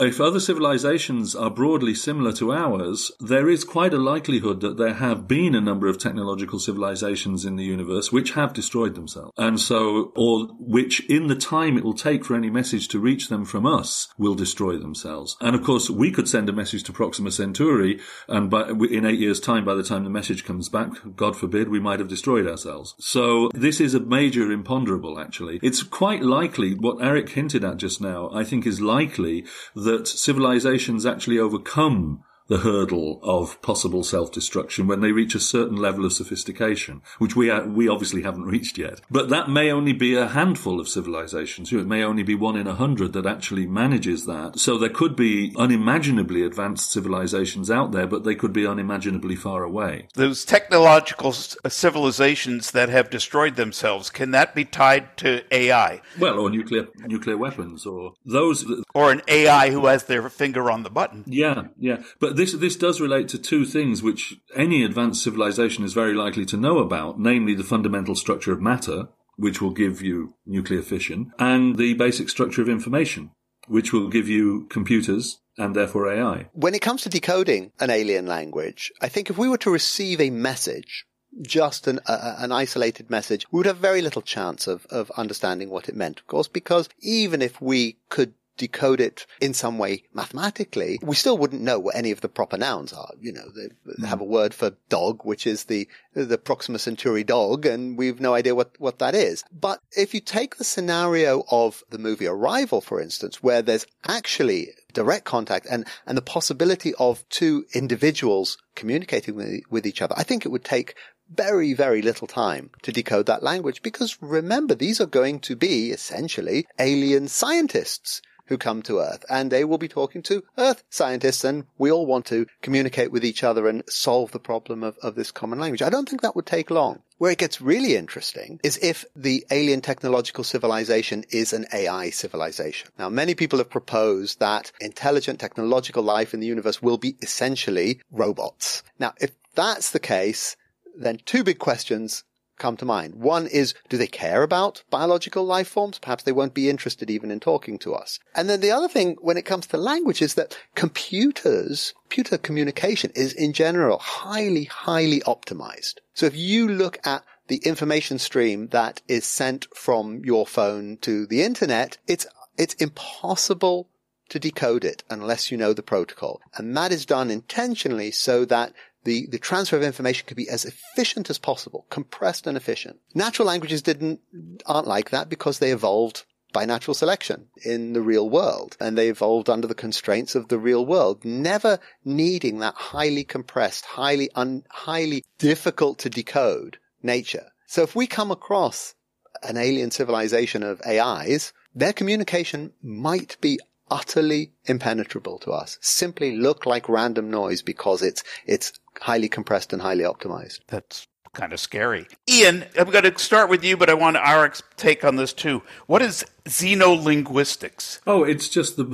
if 0.00 0.20
other 0.20 0.40
civilizations 0.40 1.34
are 1.34 1.50
broadly 1.50 1.94
similar 1.94 2.32
to 2.32 2.52
ours, 2.52 3.12
there 3.20 3.48
is 3.48 3.64
quite 3.64 3.92
a 3.92 3.98
likelihood 3.98 4.60
that 4.60 4.76
there 4.76 4.94
have 4.94 5.28
been 5.28 5.54
a 5.54 5.60
number 5.60 5.88
of 5.88 5.98
technological 5.98 6.58
civilizations 6.58 7.44
in 7.44 7.56
the 7.56 7.64
universe 7.64 8.10
which 8.10 8.32
have 8.32 8.52
destroyed 8.52 8.94
themselves. 8.94 9.32
And 9.36 9.60
so, 9.60 10.12
or 10.16 10.48
which 10.58 11.00
in 11.08 11.26
the 11.26 11.36
time 11.36 11.76
it 11.76 11.84
will 11.84 11.94
take 11.94 12.24
for 12.24 12.34
any 12.34 12.50
message 12.50 12.88
to 12.88 12.98
reach 12.98 13.28
them 13.28 13.44
from 13.44 13.66
us 13.66 14.08
will 14.16 14.34
destroy 14.34 14.76
themselves. 14.78 15.36
And 15.40 15.54
of 15.54 15.62
course, 15.62 15.90
we 15.90 16.10
could 16.10 16.28
send 16.28 16.48
a 16.48 16.52
message 16.52 16.82
to 16.84 16.92
Proxima 16.92 17.30
Centauri 17.30 18.00
and 18.28 18.50
by, 18.50 18.68
in 18.68 19.04
eight 19.04 19.18
years 19.18 19.40
time, 19.40 19.64
by 19.64 19.74
the 19.74 19.82
time 19.82 20.04
the 20.04 20.10
message 20.10 20.44
comes 20.44 20.68
back, 20.68 20.90
God 21.16 21.36
forbid, 21.36 21.68
we 21.68 21.80
might 21.80 21.98
have 21.98 22.08
destroyed 22.08 22.46
ourselves. 22.46 22.94
So 22.98 23.50
this 23.54 23.80
is 23.80 23.94
a 23.94 24.00
major 24.00 24.50
imponderable, 24.50 25.18
actually. 25.18 25.60
It's 25.62 25.82
quite 25.82 26.22
likely 26.22 26.74
what 26.74 26.98
Arik 26.98 27.30
hinted 27.30 27.64
at 27.64 27.76
just 27.76 28.00
now, 28.00 28.30
I 28.32 28.44
think 28.44 28.66
is 28.66 28.80
likely 28.80 29.44
that 29.74 29.89
that 29.90 30.06
civilizations 30.06 31.04
actually 31.04 31.38
overcome 31.38 32.22
the 32.50 32.58
hurdle 32.58 33.20
of 33.22 33.62
possible 33.62 34.02
self-destruction 34.02 34.88
when 34.88 35.00
they 35.00 35.12
reach 35.12 35.36
a 35.36 35.40
certain 35.40 35.76
level 35.76 36.04
of 36.04 36.12
sophistication, 36.12 37.00
which 37.18 37.36
we 37.36 37.48
are, 37.48 37.64
we 37.64 37.88
obviously 37.88 38.22
haven't 38.22 38.42
reached 38.42 38.76
yet. 38.76 39.00
But 39.08 39.28
that 39.28 39.48
may 39.48 39.70
only 39.70 39.92
be 39.92 40.16
a 40.16 40.26
handful 40.26 40.80
of 40.80 40.88
civilizations. 40.88 41.72
It 41.72 41.86
may 41.86 42.02
only 42.02 42.24
be 42.24 42.34
one 42.34 42.56
in 42.56 42.66
a 42.66 42.74
hundred 42.74 43.12
that 43.12 43.24
actually 43.24 43.66
manages 43.66 44.26
that. 44.26 44.58
So 44.58 44.76
there 44.76 44.88
could 44.88 45.14
be 45.14 45.54
unimaginably 45.56 46.42
advanced 46.42 46.90
civilizations 46.90 47.70
out 47.70 47.92
there, 47.92 48.08
but 48.08 48.24
they 48.24 48.34
could 48.34 48.52
be 48.52 48.66
unimaginably 48.66 49.36
far 49.36 49.62
away. 49.62 50.08
Those 50.14 50.44
technological 50.44 51.28
uh, 51.64 51.68
civilizations 51.68 52.72
that 52.72 52.88
have 52.88 53.10
destroyed 53.10 53.54
themselves, 53.54 54.10
can 54.10 54.32
that 54.32 54.56
be 54.56 54.64
tied 54.64 55.16
to 55.18 55.44
AI? 55.54 56.02
Well, 56.18 56.40
or 56.40 56.50
nuclear 56.50 56.88
nuclear 56.96 57.36
weapons, 57.36 57.86
or 57.86 58.14
those, 58.26 58.64
or 58.92 59.12
an 59.12 59.22
AI 59.28 59.70
who 59.70 59.86
has 59.86 60.04
their 60.04 60.28
finger 60.28 60.68
on 60.68 60.82
the 60.82 60.90
button. 60.90 61.22
Yeah, 61.28 61.68
yeah. 61.78 62.02
But 62.18 62.39
this 62.40 62.52
this 62.54 62.76
does 62.76 63.02
relate 63.02 63.28
to 63.28 63.38
two 63.38 63.66
things 63.66 64.02
which 64.02 64.40
any 64.56 64.82
advanced 64.82 65.22
civilization 65.22 65.84
is 65.84 65.92
very 65.92 66.14
likely 66.14 66.46
to 66.46 66.56
know 66.56 66.78
about, 66.78 67.20
namely 67.20 67.54
the 67.54 67.62
fundamental 67.62 68.14
structure 68.14 68.52
of 68.52 68.62
matter, 68.62 69.08
which 69.36 69.60
will 69.60 69.72
give 69.72 70.00
you 70.00 70.34
nuclear 70.46 70.80
fission, 70.80 71.32
and 71.38 71.76
the 71.76 71.92
basic 71.94 72.30
structure 72.30 72.62
of 72.62 72.68
information, 72.68 73.30
which 73.68 73.92
will 73.92 74.08
give 74.08 74.26
you 74.26 74.66
computers 74.70 75.40
and 75.58 75.76
therefore 75.76 76.10
AI. 76.10 76.48
When 76.52 76.74
it 76.74 76.80
comes 76.80 77.02
to 77.02 77.10
decoding 77.10 77.72
an 77.78 77.90
alien 77.90 78.26
language, 78.26 78.90
I 79.02 79.08
think 79.10 79.28
if 79.28 79.36
we 79.36 79.48
were 79.48 79.58
to 79.58 79.70
receive 79.70 80.18
a 80.20 80.30
message 80.30 81.04
just 81.42 81.86
an, 81.86 82.00
uh, 82.06 82.36
an 82.38 82.52
isolated 82.52 83.10
message, 83.10 83.46
we 83.50 83.58
would 83.58 83.66
have 83.66 83.76
very 83.76 84.02
little 84.02 84.22
chance 84.22 84.66
of, 84.66 84.86
of 84.86 85.10
understanding 85.12 85.70
what 85.70 85.88
it 85.88 85.94
meant, 85.94 86.18
of 86.18 86.26
course, 86.26 86.48
because 86.48 86.88
even 87.00 87.40
if 87.42 87.60
we 87.60 87.98
could 88.08 88.34
decode 88.60 89.00
it 89.00 89.26
in 89.40 89.54
some 89.54 89.78
way 89.78 90.02
mathematically, 90.12 90.98
we 91.02 91.16
still 91.16 91.38
wouldn't 91.38 91.62
know 91.62 91.78
what 91.78 91.96
any 91.96 92.10
of 92.10 92.20
the 92.20 92.28
proper 92.28 92.58
nouns 92.58 92.92
are. 92.92 93.10
You 93.18 93.32
know, 93.32 93.48
they 93.56 93.68
mm. 93.92 94.04
have 94.04 94.20
a 94.20 94.24
word 94.24 94.52
for 94.52 94.72
dog, 94.90 95.24
which 95.24 95.46
is 95.46 95.64
the, 95.64 95.88
the 96.12 96.36
Proxima 96.36 96.78
Centauri 96.78 97.24
dog, 97.24 97.64
and 97.64 97.96
we've 97.96 98.20
no 98.20 98.34
idea 98.34 98.54
what, 98.54 98.78
what 98.78 98.98
that 98.98 99.14
is. 99.14 99.42
But 99.50 99.80
if 99.96 100.12
you 100.12 100.20
take 100.20 100.56
the 100.56 100.64
scenario 100.64 101.42
of 101.50 101.82
the 101.88 101.96
movie 101.96 102.26
Arrival, 102.26 102.82
for 102.82 103.00
instance, 103.00 103.42
where 103.42 103.62
there's 103.62 103.86
actually 104.06 104.68
direct 104.92 105.24
contact 105.24 105.66
and, 105.70 105.86
and 106.06 106.18
the 106.18 106.22
possibility 106.22 106.92
of 106.98 107.26
two 107.30 107.64
individuals 107.72 108.58
communicating 108.74 109.36
with, 109.36 109.62
with 109.70 109.86
each 109.86 110.02
other, 110.02 110.14
I 110.18 110.22
think 110.22 110.44
it 110.44 110.50
would 110.50 110.64
take 110.64 110.96
very, 111.30 111.74
very 111.74 112.02
little 112.02 112.26
time 112.26 112.70
to 112.82 112.92
decode 112.92 113.26
that 113.26 113.42
language 113.42 113.82
because 113.82 114.18
remember, 114.20 114.74
these 114.74 115.00
are 115.00 115.06
going 115.06 115.38
to 115.40 115.56
be 115.56 115.90
essentially 115.90 116.66
alien 116.78 117.28
scientists 117.28 118.20
who 118.50 118.58
come 118.58 118.82
to 118.82 118.98
Earth 118.98 119.24
and 119.30 119.50
they 119.50 119.64
will 119.64 119.78
be 119.78 119.88
talking 119.88 120.22
to 120.22 120.42
Earth 120.58 120.82
scientists 120.90 121.44
and 121.44 121.64
we 121.78 121.90
all 121.90 122.04
want 122.04 122.26
to 122.26 122.46
communicate 122.60 123.10
with 123.10 123.24
each 123.24 123.42
other 123.42 123.66
and 123.68 123.82
solve 123.88 124.32
the 124.32 124.38
problem 124.38 124.82
of, 124.82 124.98
of 124.98 125.14
this 125.14 125.30
common 125.30 125.58
language. 125.58 125.80
I 125.80 125.88
don't 125.88 126.08
think 126.08 126.20
that 126.20 126.36
would 126.36 126.46
take 126.46 126.70
long. 126.70 127.00
Where 127.18 127.30
it 127.30 127.38
gets 127.38 127.60
really 127.60 127.96
interesting 127.96 128.60
is 128.64 128.78
if 128.82 129.04
the 129.14 129.46
alien 129.50 129.82
technological 129.82 130.42
civilization 130.42 131.24
is 131.30 131.52
an 131.52 131.66
AI 131.72 132.10
civilization. 132.10 132.90
Now, 132.98 133.08
many 133.08 133.34
people 133.34 133.58
have 133.58 133.70
proposed 133.70 134.40
that 134.40 134.72
intelligent 134.80 135.38
technological 135.38 136.02
life 136.02 136.34
in 136.34 136.40
the 136.40 136.46
universe 136.46 136.82
will 136.82 136.98
be 136.98 137.16
essentially 137.22 138.00
robots. 138.10 138.82
Now, 138.98 139.12
if 139.20 139.30
that's 139.54 139.90
the 139.90 140.00
case, 140.00 140.56
then 140.96 141.18
two 141.24 141.44
big 141.44 141.58
questions 141.58 142.24
come 142.60 142.76
to 142.76 142.84
mind. 142.84 143.16
One 143.16 143.48
is, 143.48 143.74
do 143.88 143.96
they 143.96 144.06
care 144.06 144.44
about 144.44 144.84
biological 144.90 145.44
life 145.44 145.68
forms? 145.68 145.98
Perhaps 145.98 146.22
they 146.22 146.32
won't 146.32 146.54
be 146.54 146.70
interested 146.70 147.10
even 147.10 147.32
in 147.32 147.40
talking 147.40 147.78
to 147.80 147.94
us. 147.94 148.20
And 148.34 148.48
then 148.48 148.60
the 148.60 148.70
other 148.70 148.88
thing 148.88 149.16
when 149.20 149.36
it 149.36 149.44
comes 149.44 149.66
to 149.68 149.76
language 149.76 150.22
is 150.22 150.34
that 150.34 150.56
computers, 150.76 151.94
computer 152.04 152.38
communication 152.38 153.10
is 153.16 153.32
in 153.32 153.52
general 153.52 153.98
highly, 153.98 154.64
highly 154.64 155.20
optimized. 155.20 155.94
So 156.14 156.26
if 156.26 156.36
you 156.36 156.68
look 156.68 157.04
at 157.04 157.24
the 157.48 157.56
information 157.64 158.18
stream 158.18 158.68
that 158.68 159.02
is 159.08 159.24
sent 159.24 159.66
from 159.74 160.22
your 160.24 160.46
phone 160.46 160.98
to 160.98 161.26
the 161.26 161.42
internet, 161.42 161.98
it's, 162.06 162.26
it's 162.56 162.74
impossible 162.74 163.88
to 164.28 164.38
decode 164.38 164.84
it 164.84 165.02
unless 165.10 165.50
you 165.50 165.58
know 165.58 165.72
the 165.72 165.82
protocol. 165.82 166.40
And 166.54 166.76
that 166.76 166.92
is 166.92 167.04
done 167.04 167.30
intentionally 167.30 168.12
so 168.12 168.44
that 168.44 168.72
the, 169.04 169.26
the 169.28 169.38
transfer 169.38 169.76
of 169.76 169.82
information 169.82 170.26
could 170.26 170.36
be 170.36 170.48
as 170.48 170.64
efficient 170.64 171.30
as 171.30 171.38
possible, 171.38 171.86
compressed 171.90 172.46
and 172.46 172.56
efficient. 172.56 172.98
Natural 173.14 173.46
languages 173.46 173.82
didn't, 173.82 174.20
aren't 174.66 174.86
like 174.86 175.10
that 175.10 175.28
because 175.28 175.58
they 175.58 175.72
evolved 175.72 176.24
by 176.52 176.64
natural 176.64 176.94
selection 176.94 177.46
in 177.64 177.92
the 177.92 178.02
real 178.02 178.28
world. 178.28 178.76
And 178.80 178.96
they 178.96 179.08
evolved 179.08 179.48
under 179.48 179.66
the 179.66 179.74
constraints 179.74 180.34
of 180.34 180.48
the 180.48 180.58
real 180.58 180.84
world, 180.84 181.24
never 181.24 181.78
needing 182.04 182.58
that 182.58 182.74
highly 182.74 183.24
compressed, 183.24 183.84
highly 183.84 184.30
un, 184.34 184.64
highly 184.70 185.24
difficult 185.38 185.98
to 186.00 186.10
decode 186.10 186.78
nature. 187.02 187.46
So 187.66 187.82
if 187.82 187.94
we 187.94 188.06
come 188.06 188.30
across 188.30 188.94
an 189.42 189.56
alien 189.56 189.90
civilization 189.90 190.62
of 190.62 190.82
AIs, 190.86 191.52
their 191.74 191.92
communication 191.92 192.72
might 192.82 193.36
be 193.40 193.58
utterly 193.90 194.52
impenetrable 194.66 195.38
to 195.40 195.50
us, 195.50 195.78
simply 195.80 196.36
look 196.36 196.64
like 196.64 196.88
random 196.88 197.30
noise 197.30 197.62
because 197.62 198.02
it's, 198.02 198.22
it's 198.46 198.72
highly 199.00 199.28
compressed 199.28 199.72
and 199.72 199.82
highly 199.82 200.04
optimized. 200.04 200.60
That's 200.68 201.06
kind 201.32 201.52
of 201.52 201.60
scary. 201.60 202.06
Ian, 202.28 202.64
I'm 202.76 202.90
going 202.90 203.04
to 203.04 203.18
start 203.18 203.48
with 203.48 203.64
you, 203.64 203.76
but 203.76 203.88
I 203.88 203.94
want 203.94 204.16
Arik's 204.16 204.62
take 204.76 205.04
on 205.04 205.16
this 205.16 205.32
too. 205.32 205.62
What 205.86 206.02
is 206.02 206.24
xenolinguistics? 206.44 208.00
Oh, 208.06 208.24
it's 208.24 208.48
just 208.48 208.76
the, 208.76 208.84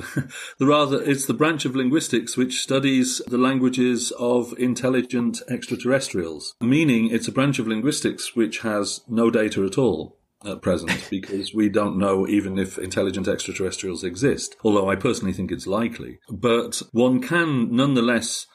the 0.59 0.67
rather, 0.67 1.01
it's 1.01 1.25
the 1.25 1.33
branch 1.33 1.65
of 1.65 1.75
linguistics 1.75 2.37
which 2.37 2.61
studies 2.61 3.21
the 3.27 3.37
languages 3.37 4.11
of 4.19 4.53
intelligent 4.57 5.41
extraterrestrials, 5.49 6.55
meaning 6.61 7.09
it's 7.09 7.27
a 7.27 7.31
branch 7.31 7.59
of 7.59 7.67
linguistics 7.67 8.35
which 8.35 8.59
has 8.59 9.01
no 9.07 9.31
data 9.31 9.65
at 9.65 9.77
all 9.77 10.17
at 10.45 10.61
present 10.61 11.07
because 11.09 11.53
we 11.53 11.69
don't 11.69 11.97
know 11.97 12.27
even 12.27 12.59
if 12.59 12.77
intelligent 12.77 13.27
extraterrestrials 13.27 14.03
exist, 14.03 14.55
although 14.63 14.89
I 14.89 14.95
personally 14.95 15.33
think 15.33 15.51
it's 15.51 15.65
likely. 15.67 16.19
But 16.29 16.83
one 16.91 17.19
can 17.21 17.75
nonetheless 17.75 18.45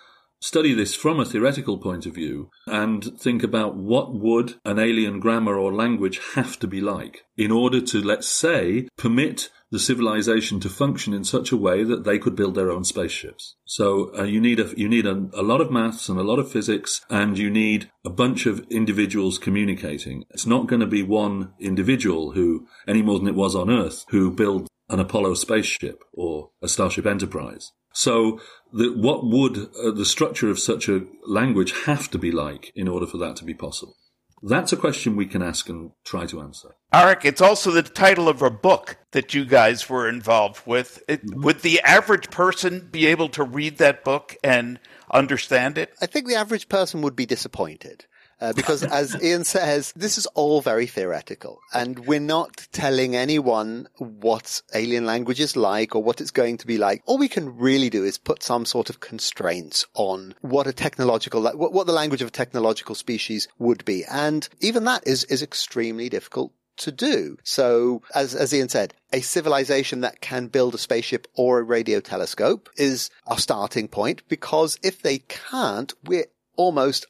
study 0.42 0.74
this 0.74 0.94
from 0.94 1.20
a 1.20 1.24
theoretical 1.24 1.78
point 1.78 2.04
of 2.04 2.14
view 2.14 2.50
and 2.66 3.16
think 3.18 3.42
about 3.44 3.76
what 3.76 4.12
would 4.12 4.54
an 4.64 4.78
alien 4.78 5.20
grammar 5.20 5.56
or 5.56 5.72
language 5.72 6.20
have 6.34 6.58
to 6.58 6.66
be 6.66 6.80
like 6.80 7.24
in 7.36 7.52
order 7.52 7.80
to, 7.80 8.02
let's 8.02 8.28
say, 8.28 8.88
permit 8.98 9.48
the 9.70 9.78
civilization 9.78 10.60
to 10.60 10.68
function 10.68 11.14
in 11.14 11.24
such 11.24 11.50
a 11.50 11.56
way 11.56 11.82
that 11.82 12.04
they 12.04 12.18
could 12.18 12.36
build 12.36 12.54
their 12.54 12.70
own 12.70 12.84
spaceships. 12.84 13.56
So 13.64 14.14
uh, 14.18 14.24
you 14.24 14.38
need 14.38 14.60
a 14.60 14.68
you 14.76 14.86
need 14.86 15.06
a, 15.06 15.30
a, 15.32 15.42
lot 15.42 15.62
of 15.62 15.70
maths 15.70 16.10
and 16.10 16.18
a 16.18 16.22
lot 16.22 16.38
of 16.38 16.52
physics, 16.52 17.00
and 17.08 17.38
you 17.38 17.48
need 17.48 17.90
a 18.04 18.10
bunch 18.10 18.44
of 18.44 18.66
individuals 18.70 19.38
communicating. 19.38 20.24
It's 20.28 20.46
not 20.46 20.66
going 20.66 20.80
to 20.80 20.86
be 20.86 21.02
one 21.02 21.54
individual 21.58 22.32
who, 22.32 22.66
any 22.86 23.00
more 23.00 23.18
than 23.18 23.28
it 23.28 23.34
was 23.34 23.56
on 23.56 23.70
Earth, 23.70 24.04
who 24.10 24.30
build 24.30 24.68
an 24.92 25.00
Apollo 25.00 25.34
spaceship 25.34 26.04
or 26.12 26.50
a 26.62 26.68
Starship 26.68 27.06
Enterprise. 27.06 27.72
So, 27.94 28.40
the, 28.72 28.90
what 28.90 29.26
would 29.26 29.58
uh, 29.58 29.90
the 29.90 30.04
structure 30.04 30.48
of 30.48 30.58
such 30.58 30.88
a 30.88 31.04
language 31.26 31.72
have 31.84 32.10
to 32.10 32.18
be 32.18 32.30
like 32.30 32.72
in 32.74 32.88
order 32.88 33.06
for 33.06 33.18
that 33.18 33.36
to 33.36 33.44
be 33.44 33.54
possible? 33.54 33.96
That's 34.42 34.72
a 34.72 34.76
question 34.76 35.14
we 35.14 35.26
can 35.26 35.40
ask 35.40 35.68
and 35.68 35.92
try 36.04 36.26
to 36.26 36.40
answer. 36.40 36.74
Arik, 36.92 37.24
it's 37.24 37.40
also 37.40 37.70
the 37.70 37.82
title 37.82 38.28
of 38.28 38.42
a 38.42 38.50
book 38.50 38.96
that 39.12 39.34
you 39.34 39.44
guys 39.44 39.88
were 39.88 40.08
involved 40.08 40.66
with. 40.66 41.02
It, 41.06 41.20
would 41.24 41.60
the 41.60 41.80
average 41.82 42.28
person 42.30 42.88
be 42.90 43.06
able 43.06 43.28
to 43.30 43.44
read 43.44 43.78
that 43.78 44.02
book 44.02 44.36
and 44.42 44.80
understand 45.12 45.78
it? 45.78 45.94
I 46.02 46.06
think 46.06 46.26
the 46.26 46.34
average 46.34 46.68
person 46.68 47.02
would 47.02 47.14
be 47.14 47.26
disappointed. 47.26 48.06
Uh, 48.42 48.52
because 48.52 48.82
as 48.82 49.16
Ian 49.22 49.44
says, 49.44 49.92
this 49.94 50.18
is 50.18 50.26
all 50.34 50.60
very 50.60 50.86
theoretical 50.86 51.60
and 51.72 52.00
we're 52.00 52.18
not 52.18 52.66
telling 52.72 53.14
anyone 53.14 53.86
what 53.98 54.60
alien 54.74 55.06
language 55.06 55.38
is 55.38 55.56
like 55.56 55.94
or 55.94 56.02
what 56.02 56.20
it's 56.20 56.32
going 56.32 56.56
to 56.58 56.66
be 56.66 56.76
like. 56.76 57.02
All 57.06 57.18
we 57.18 57.28
can 57.28 57.56
really 57.56 57.88
do 57.88 58.04
is 58.04 58.18
put 58.18 58.42
some 58.42 58.64
sort 58.64 58.90
of 58.90 58.98
constraints 58.98 59.86
on 59.94 60.34
what 60.40 60.66
a 60.66 60.72
technological, 60.72 61.48
what 61.52 61.86
the 61.86 61.92
language 61.92 62.20
of 62.20 62.28
a 62.28 62.32
technological 62.32 62.96
species 62.96 63.46
would 63.60 63.84
be. 63.84 64.04
And 64.10 64.48
even 64.60 64.84
that 64.84 65.06
is, 65.06 65.22
is 65.24 65.42
extremely 65.42 66.08
difficult 66.08 66.52
to 66.78 66.90
do. 66.90 67.36
So, 67.44 68.02
as, 68.12 68.34
as 68.34 68.52
Ian 68.52 68.70
said, 68.70 68.94
a 69.12 69.20
civilization 69.20 70.00
that 70.00 70.20
can 70.20 70.48
build 70.48 70.74
a 70.74 70.78
spaceship 70.78 71.28
or 71.34 71.60
a 71.60 71.62
radio 71.62 72.00
telescope 72.00 72.70
is 72.76 73.10
our 73.26 73.38
starting 73.38 73.86
point 73.86 74.26
because 74.26 74.78
if 74.82 75.02
they 75.02 75.18
can't, 75.18 75.92
we're 76.04 76.26
almost 76.56 77.06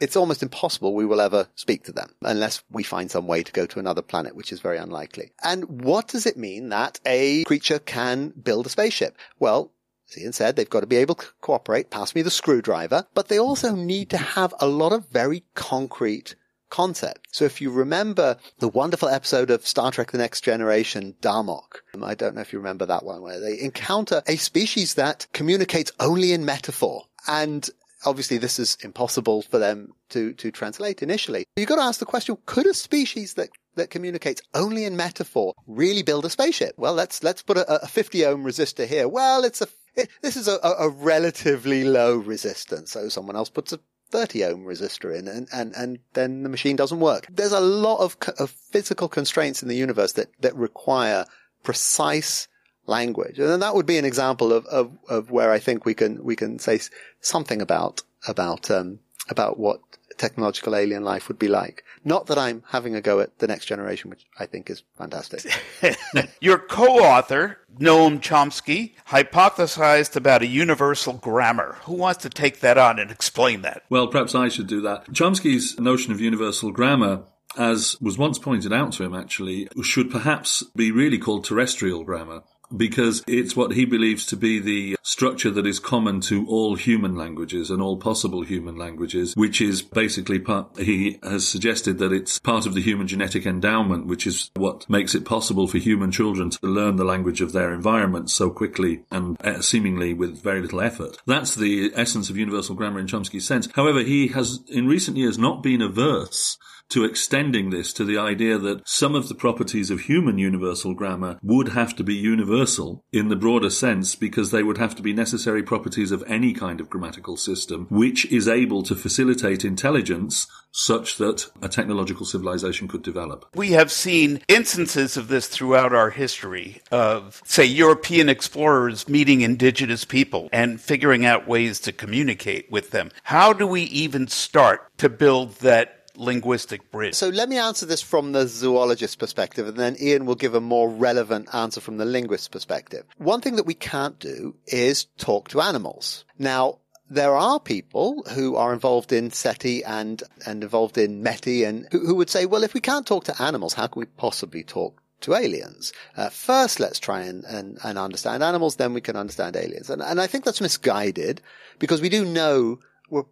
it's 0.00 0.16
almost 0.16 0.42
impossible 0.42 0.94
we 0.94 1.06
will 1.06 1.20
ever 1.20 1.48
speak 1.54 1.84
to 1.84 1.92
them 1.92 2.14
unless 2.22 2.62
we 2.70 2.82
find 2.82 3.10
some 3.10 3.26
way 3.26 3.42
to 3.42 3.52
go 3.52 3.66
to 3.66 3.78
another 3.78 4.02
planet, 4.02 4.34
which 4.34 4.52
is 4.52 4.60
very 4.60 4.78
unlikely. 4.78 5.32
And 5.42 5.82
what 5.82 6.08
does 6.08 6.26
it 6.26 6.36
mean 6.36 6.68
that 6.70 7.00
a 7.06 7.44
creature 7.44 7.78
can 7.78 8.30
build 8.30 8.66
a 8.66 8.70
spaceship? 8.70 9.16
Well, 9.38 9.72
as 10.08 10.18
Ian 10.18 10.32
said, 10.32 10.56
they've 10.56 10.68
got 10.68 10.80
to 10.80 10.86
be 10.86 10.96
able 10.96 11.16
to 11.16 11.26
cooperate, 11.40 11.90
pass 11.90 12.14
me 12.14 12.22
the 12.22 12.30
screwdriver, 12.30 13.06
but 13.14 13.28
they 13.28 13.38
also 13.38 13.74
need 13.74 14.10
to 14.10 14.16
have 14.16 14.54
a 14.60 14.66
lot 14.66 14.92
of 14.92 15.08
very 15.10 15.44
concrete 15.54 16.34
concept. 16.70 17.28
So 17.30 17.44
if 17.44 17.60
you 17.60 17.70
remember 17.70 18.36
the 18.58 18.68
wonderful 18.68 19.08
episode 19.08 19.50
of 19.50 19.66
Star 19.66 19.90
Trek 19.90 20.12
The 20.12 20.18
Next 20.18 20.42
Generation, 20.42 21.14
Darmok, 21.20 21.80
um, 21.94 22.04
I 22.04 22.14
don't 22.14 22.34
know 22.34 22.40
if 22.40 22.52
you 22.52 22.58
remember 22.58 22.86
that 22.86 23.04
one, 23.04 23.22
where 23.22 23.40
they 23.40 23.60
encounter 23.60 24.22
a 24.26 24.36
species 24.36 24.94
that 24.94 25.26
communicates 25.32 25.92
only 26.00 26.32
in 26.32 26.44
metaphor. 26.44 27.04
And 27.26 27.68
obviously 28.04 28.38
this 28.38 28.58
is 28.58 28.76
impossible 28.82 29.42
for 29.42 29.58
them 29.58 29.92
to, 30.10 30.32
to 30.34 30.50
translate 30.50 31.02
initially. 31.02 31.44
You've 31.56 31.68
got 31.68 31.76
to 31.76 31.82
ask 31.82 32.00
the 32.00 32.06
question, 32.06 32.38
could 32.46 32.66
a 32.66 32.74
species 32.74 33.34
that 33.34 33.50
that 33.78 33.90
communicates 33.90 34.42
only 34.54 34.84
in 34.84 34.96
metaphor 34.96 35.54
really 35.66 36.02
build 36.02 36.24
a 36.24 36.30
spaceship? 36.30 36.74
Well, 36.76 36.94
let's, 36.94 37.22
let's 37.22 37.42
put 37.42 37.56
a, 37.56 37.82
a 37.82 37.86
50 37.86 38.26
ohm 38.26 38.44
resistor 38.44 38.86
here. 38.86 39.08
Well, 39.08 39.44
it's 39.44 39.62
a, 39.62 39.68
it, 39.94 40.08
this 40.20 40.36
is 40.36 40.48
a, 40.48 40.58
a 40.62 40.88
relatively 40.88 41.84
low 41.84 42.16
resistance. 42.16 42.92
So 42.92 43.08
someone 43.08 43.36
else 43.36 43.48
puts 43.48 43.72
a 43.72 43.80
30 44.10 44.44
ohm 44.44 44.64
resistor 44.64 45.16
in 45.16 45.28
and, 45.28 45.48
and, 45.52 45.74
and 45.74 45.98
then 46.14 46.42
the 46.42 46.48
machine 46.48 46.76
doesn't 46.76 47.00
work. 47.00 47.26
There's 47.30 47.52
a 47.52 47.60
lot 47.60 48.00
of, 48.00 48.16
of 48.38 48.50
physical 48.50 49.08
constraints 49.08 49.62
in 49.62 49.68
the 49.68 49.76
universe 49.76 50.12
that, 50.14 50.28
that 50.40 50.54
require 50.56 51.24
precise 51.62 52.48
language. 52.88 53.38
And 53.38 53.62
that 53.62 53.74
would 53.74 53.86
be 53.86 53.98
an 53.98 54.04
example 54.04 54.52
of, 54.52 54.66
of, 54.66 54.90
of 55.08 55.30
where 55.30 55.52
I 55.52 55.58
think 55.58 55.84
we 55.84 55.94
can, 55.94 56.22
we 56.24 56.36
can 56.36 56.58
say 56.58 56.80
something 57.20 57.60
about, 57.60 58.02
about, 58.26 58.70
um, 58.70 59.00
about 59.28 59.58
what 59.58 59.80
technological 60.16 60.74
alien 60.74 61.04
life 61.04 61.28
would 61.28 61.38
be 61.38 61.48
like. 61.48 61.84
Not 62.04 62.26
that 62.26 62.38
I'm 62.38 62.64
having 62.68 62.94
a 62.94 63.00
go 63.00 63.20
at 63.20 63.38
the 63.38 63.46
next 63.46 63.66
generation, 63.66 64.10
which 64.10 64.26
I 64.38 64.46
think 64.46 64.68
is 64.68 64.82
fantastic. 64.96 65.46
Your 66.40 66.58
co-author, 66.58 67.58
Noam 67.78 68.20
Chomsky, 68.20 68.94
hypothesized 69.08 70.16
about 70.16 70.42
a 70.42 70.46
universal 70.46 71.14
grammar. 71.14 71.78
Who 71.82 71.94
wants 71.94 72.22
to 72.22 72.30
take 72.30 72.60
that 72.60 72.78
on 72.78 72.98
and 72.98 73.10
explain 73.10 73.62
that? 73.62 73.84
Well, 73.88 74.08
perhaps 74.08 74.34
I 74.34 74.48
should 74.48 74.66
do 74.66 74.80
that. 74.82 75.06
Chomsky's 75.12 75.78
notion 75.78 76.12
of 76.12 76.20
universal 76.20 76.72
grammar 76.72 77.22
as 77.56 77.96
was 78.00 78.18
once 78.18 78.38
pointed 78.38 78.72
out 78.72 78.92
to 78.92 79.02
him 79.04 79.14
actually, 79.14 79.68
should 79.82 80.10
perhaps 80.10 80.62
be 80.76 80.92
really 80.92 81.18
called 81.18 81.44
terrestrial 81.44 82.04
grammar 82.04 82.42
because 82.76 83.22
it's 83.26 83.56
what 83.56 83.72
he 83.72 83.84
believes 83.84 84.26
to 84.26 84.36
be 84.36 84.58
the 84.58 84.96
structure 85.02 85.50
that 85.50 85.66
is 85.66 85.78
common 85.78 86.20
to 86.20 86.46
all 86.48 86.76
human 86.76 87.16
languages 87.16 87.70
and 87.70 87.80
all 87.80 87.96
possible 87.96 88.42
human 88.42 88.76
languages, 88.76 89.34
which 89.36 89.60
is 89.60 89.82
basically 89.82 90.38
part, 90.38 90.78
he 90.78 91.18
has 91.22 91.46
suggested 91.46 91.98
that 91.98 92.12
it's 92.12 92.38
part 92.38 92.66
of 92.66 92.74
the 92.74 92.82
human 92.82 93.06
genetic 93.06 93.46
endowment, 93.46 94.06
which 94.06 94.26
is 94.26 94.50
what 94.54 94.88
makes 94.88 95.14
it 95.14 95.24
possible 95.24 95.66
for 95.66 95.78
human 95.78 96.10
children 96.10 96.50
to 96.50 96.58
learn 96.62 96.96
the 96.96 97.04
language 97.04 97.40
of 97.40 97.52
their 97.52 97.72
environment 97.72 98.30
so 98.30 98.50
quickly 98.50 99.02
and 99.10 99.40
uh, 99.44 99.60
seemingly 99.60 100.12
with 100.12 100.42
very 100.42 100.60
little 100.60 100.80
effort. 100.80 101.18
That's 101.26 101.54
the 101.54 101.92
essence 101.94 102.30
of 102.30 102.36
universal 102.36 102.74
grammar 102.74 103.00
in 103.00 103.06
Chomsky's 103.06 103.46
sense. 103.46 103.68
However, 103.74 104.00
he 104.00 104.28
has 104.28 104.60
in 104.68 104.86
recent 104.86 105.16
years 105.16 105.38
not 105.38 105.62
been 105.62 105.82
averse 105.82 106.58
to 106.90 107.04
extending 107.04 107.70
this 107.70 107.92
to 107.92 108.04
the 108.04 108.18
idea 108.18 108.58
that 108.58 108.88
some 108.88 109.14
of 109.14 109.28
the 109.28 109.34
properties 109.34 109.90
of 109.90 110.02
human 110.02 110.38
universal 110.38 110.94
grammar 110.94 111.38
would 111.42 111.68
have 111.70 111.94
to 111.96 112.04
be 112.04 112.14
universal 112.14 113.04
in 113.12 113.28
the 113.28 113.36
broader 113.36 113.70
sense 113.70 114.14
because 114.14 114.50
they 114.50 114.62
would 114.62 114.78
have 114.78 114.94
to 114.94 115.02
be 115.02 115.12
necessary 115.12 115.62
properties 115.62 116.12
of 116.12 116.24
any 116.26 116.52
kind 116.52 116.80
of 116.80 116.90
grammatical 116.90 117.36
system 117.36 117.86
which 117.90 118.24
is 118.26 118.48
able 118.48 118.82
to 118.82 118.94
facilitate 118.94 119.64
intelligence 119.64 120.46
such 120.70 121.16
that 121.16 121.46
a 121.62 121.68
technological 121.68 122.26
civilization 122.26 122.88
could 122.88 123.02
develop. 123.02 123.46
We 123.54 123.72
have 123.72 123.90
seen 123.90 124.42
instances 124.48 125.16
of 125.16 125.28
this 125.28 125.48
throughout 125.48 125.94
our 125.94 126.10
history 126.10 126.82
of, 126.92 127.42
say, 127.44 127.64
European 127.64 128.28
explorers 128.28 129.08
meeting 129.08 129.40
indigenous 129.40 130.04
people 130.04 130.48
and 130.52 130.80
figuring 130.80 131.24
out 131.24 131.48
ways 131.48 131.80
to 131.80 131.92
communicate 131.92 132.70
with 132.70 132.90
them. 132.90 133.10
How 133.24 133.52
do 133.52 133.66
we 133.66 133.82
even 133.82 134.28
start 134.28 134.86
to 134.98 135.08
build 135.08 135.54
that 135.56 135.97
linguistic 136.18 136.90
bridge. 136.90 137.14
So 137.14 137.28
let 137.28 137.48
me 137.48 137.58
answer 137.58 137.86
this 137.86 138.02
from 138.02 138.32
the 138.32 138.46
zoologist 138.46 139.18
perspective, 139.18 139.68
and 139.68 139.76
then 139.76 139.96
Ian 140.00 140.26
will 140.26 140.34
give 140.34 140.54
a 140.54 140.60
more 140.60 140.90
relevant 140.90 141.48
answer 141.54 141.80
from 141.80 141.96
the 141.96 142.04
linguist 142.04 142.50
perspective. 142.50 143.04
One 143.18 143.40
thing 143.40 143.56
that 143.56 143.66
we 143.66 143.74
can't 143.74 144.18
do 144.18 144.56
is 144.66 145.06
talk 145.16 145.48
to 145.48 145.60
animals. 145.60 146.24
Now, 146.38 146.78
there 147.10 147.34
are 147.34 147.58
people 147.58 148.24
who 148.34 148.56
are 148.56 148.74
involved 148.74 149.12
in 149.12 149.30
SETI 149.30 149.84
and, 149.84 150.22
and 150.44 150.62
involved 150.62 150.98
in 150.98 151.22
METI 151.22 151.66
and 151.66 151.88
who, 151.90 152.00
who 152.00 152.14
would 152.16 152.28
say, 152.28 152.44
well, 152.44 152.64
if 152.64 152.74
we 152.74 152.80
can't 152.80 153.06
talk 153.06 153.24
to 153.24 153.42
animals, 153.42 153.72
how 153.72 153.86
can 153.86 154.00
we 154.00 154.06
possibly 154.06 154.62
talk 154.62 155.02
to 155.20 155.34
aliens. 155.34 155.92
Uh, 156.16 156.28
first, 156.28 156.78
let's 156.78 156.98
try 156.98 157.22
and, 157.22 157.44
and, 157.44 157.78
and, 157.82 157.98
understand 157.98 158.42
animals, 158.42 158.76
then 158.76 158.94
we 158.94 159.00
can 159.00 159.16
understand 159.16 159.56
aliens. 159.56 159.90
And, 159.90 160.00
and 160.00 160.20
I 160.20 160.26
think 160.26 160.44
that's 160.44 160.60
misguided 160.60 161.40
because 161.78 162.00
we 162.00 162.08
do 162.08 162.24
know 162.24 162.78
we're 163.10 163.24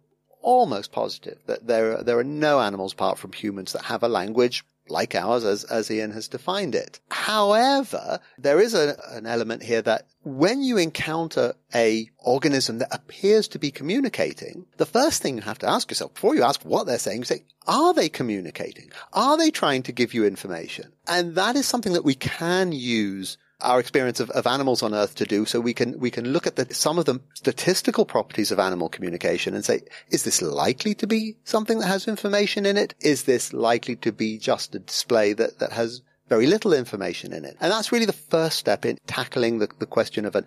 almost 0.47 0.93
positive 0.93 1.39
that 1.45 1.67
there 1.67 1.97
are, 1.97 2.03
there 2.03 2.17
are 2.17 2.23
no 2.23 2.61
animals 2.61 2.93
apart 2.93 3.17
from 3.17 3.33
humans 3.33 3.73
that 3.73 3.83
have 3.83 4.01
a 4.01 4.07
language 4.07 4.63
like 4.87 5.13
ours 5.13 5.43
as, 5.43 5.65
as 5.65 5.91
Ian 5.91 6.11
has 6.11 6.29
defined 6.29 6.73
it. 6.73 7.01
However, 7.09 8.21
there 8.37 8.61
is 8.61 8.73
a, 8.73 8.95
an 9.11 9.25
element 9.25 9.61
here 9.61 9.81
that 9.81 10.07
when 10.23 10.63
you 10.63 10.77
encounter 10.77 11.53
a 11.75 12.09
organism 12.19 12.77
that 12.77 12.95
appears 12.95 13.49
to 13.49 13.59
be 13.59 13.71
communicating, 13.71 14.65
the 14.77 14.85
first 14.85 15.21
thing 15.21 15.35
you 15.35 15.41
have 15.41 15.59
to 15.59 15.69
ask 15.69 15.91
yourself 15.91 16.13
before 16.13 16.35
you 16.35 16.43
ask 16.43 16.63
what 16.63 16.87
they're 16.87 16.97
saying, 16.97 17.19
you 17.19 17.25
say, 17.25 17.43
are 17.67 17.93
they 17.93 18.07
communicating? 18.07 18.89
Are 19.11 19.37
they 19.37 19.51
trying 19.51 19.83
to 19.83 19.91
give 19.91 20.13
you 20.13 20.25
information? 20.25 20.93
And 21.07 21.35
that 21.35 21.57
is 21.57 21.67
something 21.67 21.91
that 21.91 22.05
we 22.05 22.15
can 22.15 22.71
use 22.71 23.37
our 23.61 23.79
experience 23.79 24.19
of, 24.19 24.29
of 24.31 24.45
animals 24.45 24.83
on 24.83 24.93
Earth 24.93 25.15
to 25.15 25.25
do. 25.25 25.45
So 25.45 25.59
we 25.59 25.73
can 25.73 25.99
we 25.99 26.11
can 26.11 26.31
look 26.31 26.45
at 26.47 26.55
the, 26.55 26.73
some 26.73 26.99
of 26.99 27.05
the 27.05 27.19
statistical 27.33 28.05
properties 28.05 28.51
of 28.51 28.59
animal 28.59 28.89
communication 28.89 29.53
and 29.53 29.65
say, 29.65 29.81
is 30.09 30.23
this 30.23 30.41
likely 30.41 30.93
to 30.95 31.07
be 31.07 31.37
something 31.43 31.79
that 31.79 31.87
has 31.87 32.07
information 32.07 32.65
in 32.65 32.77
it? 32.77 32.93
Is 32.99 33.23
this 33.23 33.53
likely 33.53 33.95
to 33.97 34.11
be 34.11 34.37
just 34.37 34.75
a 34.75 34.79
display 34.79 35.33
that, 35.33 35.59
that 35.59 35.71
has 35.71 36.01
very 36.29 36.47
little 36.47 36.73
information 36.73 37.33
in 37.33 37.45
it. 37.45 37.55
And 37.59 37.71
that's 37.71 37.91
really 37.91 38.05
the 38.05 38.13
first 38.13 38.57
step 38.57 38.85
in 38.85 38.97
tackling 39.07 39.59
the, 39.59 39.69
the 39.79 39.85
question 39.85 40.25
of 40.25 40.35
a, 40.35 40.43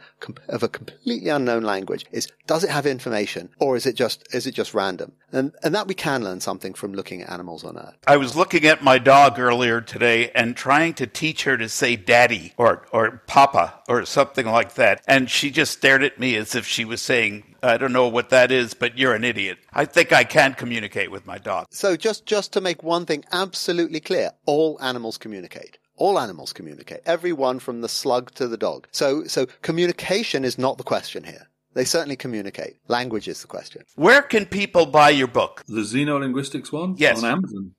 of 0.48 0.62
a 0.62 0.68
completely 0.68 1.28
unknown 1.28 1.62
language 1.62 2.06
is, 2.12 2.28
does 2.46 2.64
it 2.64 2.70
have 2.70 2.86
information 2.86 3.48
or 3.58 3.76
is 3.76 3.86
it 3.86 3.94
just, 3.94 4.26
is 4.34 4.46
it 4.46 4.54
just 4.54 4.74
random? 4.74 5.12
And, 5.32 5.52
and 5.62 5.74
that 5.74 5.86
we 5.86 5.94
can 5.94 6.24
learn 6.24 6.40
something 6.40 6.74
from 6.74 6.92
looking 6.92 7.22
at 7.22 7.30
animals 7.30 7.64
on 7.64 7.78
Earth. 7.78 7.96
I 8.06 8.16
was 8.16 8.36
looking 8.36 8.64
at 8.64 8.82
my 8.82 8.98
dog 8.98 9.38
earlier 9.38 9.80
today 9.80 10.30
and 10.30 10.56
trying 10.56 10.94
to 10.94 11.06
teach 11.06 11.44
her 11.44 11.56
to 11.56 11.68
say 11.68 11.96
daddy 11.96 12.52
or, 12.56 12.86
or 12.92 13.22
papa 13.26 13.80
or 13.88 14.04
something 14.04 14.46
like 14.46 14.74
that. 14.74 15.02
And 15.06 15.30
she 15.30 15.50
just 15.50 15.72
stared 15.72 16.02
at 16.02 16.18
me 16.18 16.36
as 16.36 16.54
if 16.54 16.66
she 16.66 16.84
was 16.84 17.00
saying, 17.00 17.44
I 17.62 17.76
don't 17.76 17.92
know 17.92 18.08
what 18.08 18.30
that 18.30 18.50
is, 18.50 18.74
but 18.74 18.98
you're 18.98 19.14
an 19.14 19.24
idiot. 19.24 19.58
I 19.72 19.84
think 19.84 20.12
I 20.12 20.24
can 20.24 20.54
communicate 20.54 21.10
with 21.10 21.26
my 21.26 21.38
dog. 21.38 21.66
So 21.70 21.96
just, 21.96 22.26
just 22.26 22.52
to 22.54 22.60
make 22.60 22.82
one 22.82 23.06
thing 23.06 23.24
absolutely 23.32 24.00
clear, 24.00 24.32
all 24.46 24.78
animals 24.80 25.18
communicate. 25.18 25.78
All 25.96 26.18
animals 26.18 26.52
communicate. 26.52 27.00
Everyone 27.04 27.58
from 27.58 27.82
the 27.82 27.88
slug 27.88 28.32
to 28.36 28.48
the 28.48 28.56
dog. 28.56 28.88
So, 28.90 29.24
so 29.24 29.46
communication 29.62 30.44
is 30.44 30.58
not 30.58 30.78
the 30.78 30.84
question 30.84 31.24
here. 31.24 31.48
They 31.74 31.84
certainly 31.84 32.16
communicate. 32.16 32.78
Language 32.88 33.28
is 33.28 33.42
the 33.42 33.46
question. 33.46 33.82
Where 33.94 34.22
can 34.22 34.46
people 34.46 34.86
buy 34.86 35.10
your 35.10 35.28
book? 35.28 35.62
The 35.68 35.82
Xenolinguistics 35.82 36.72
one? 36.72 36.94
Yes. 36.96 37.22
On 37.22 37.30
Amazon. 37.30 37.74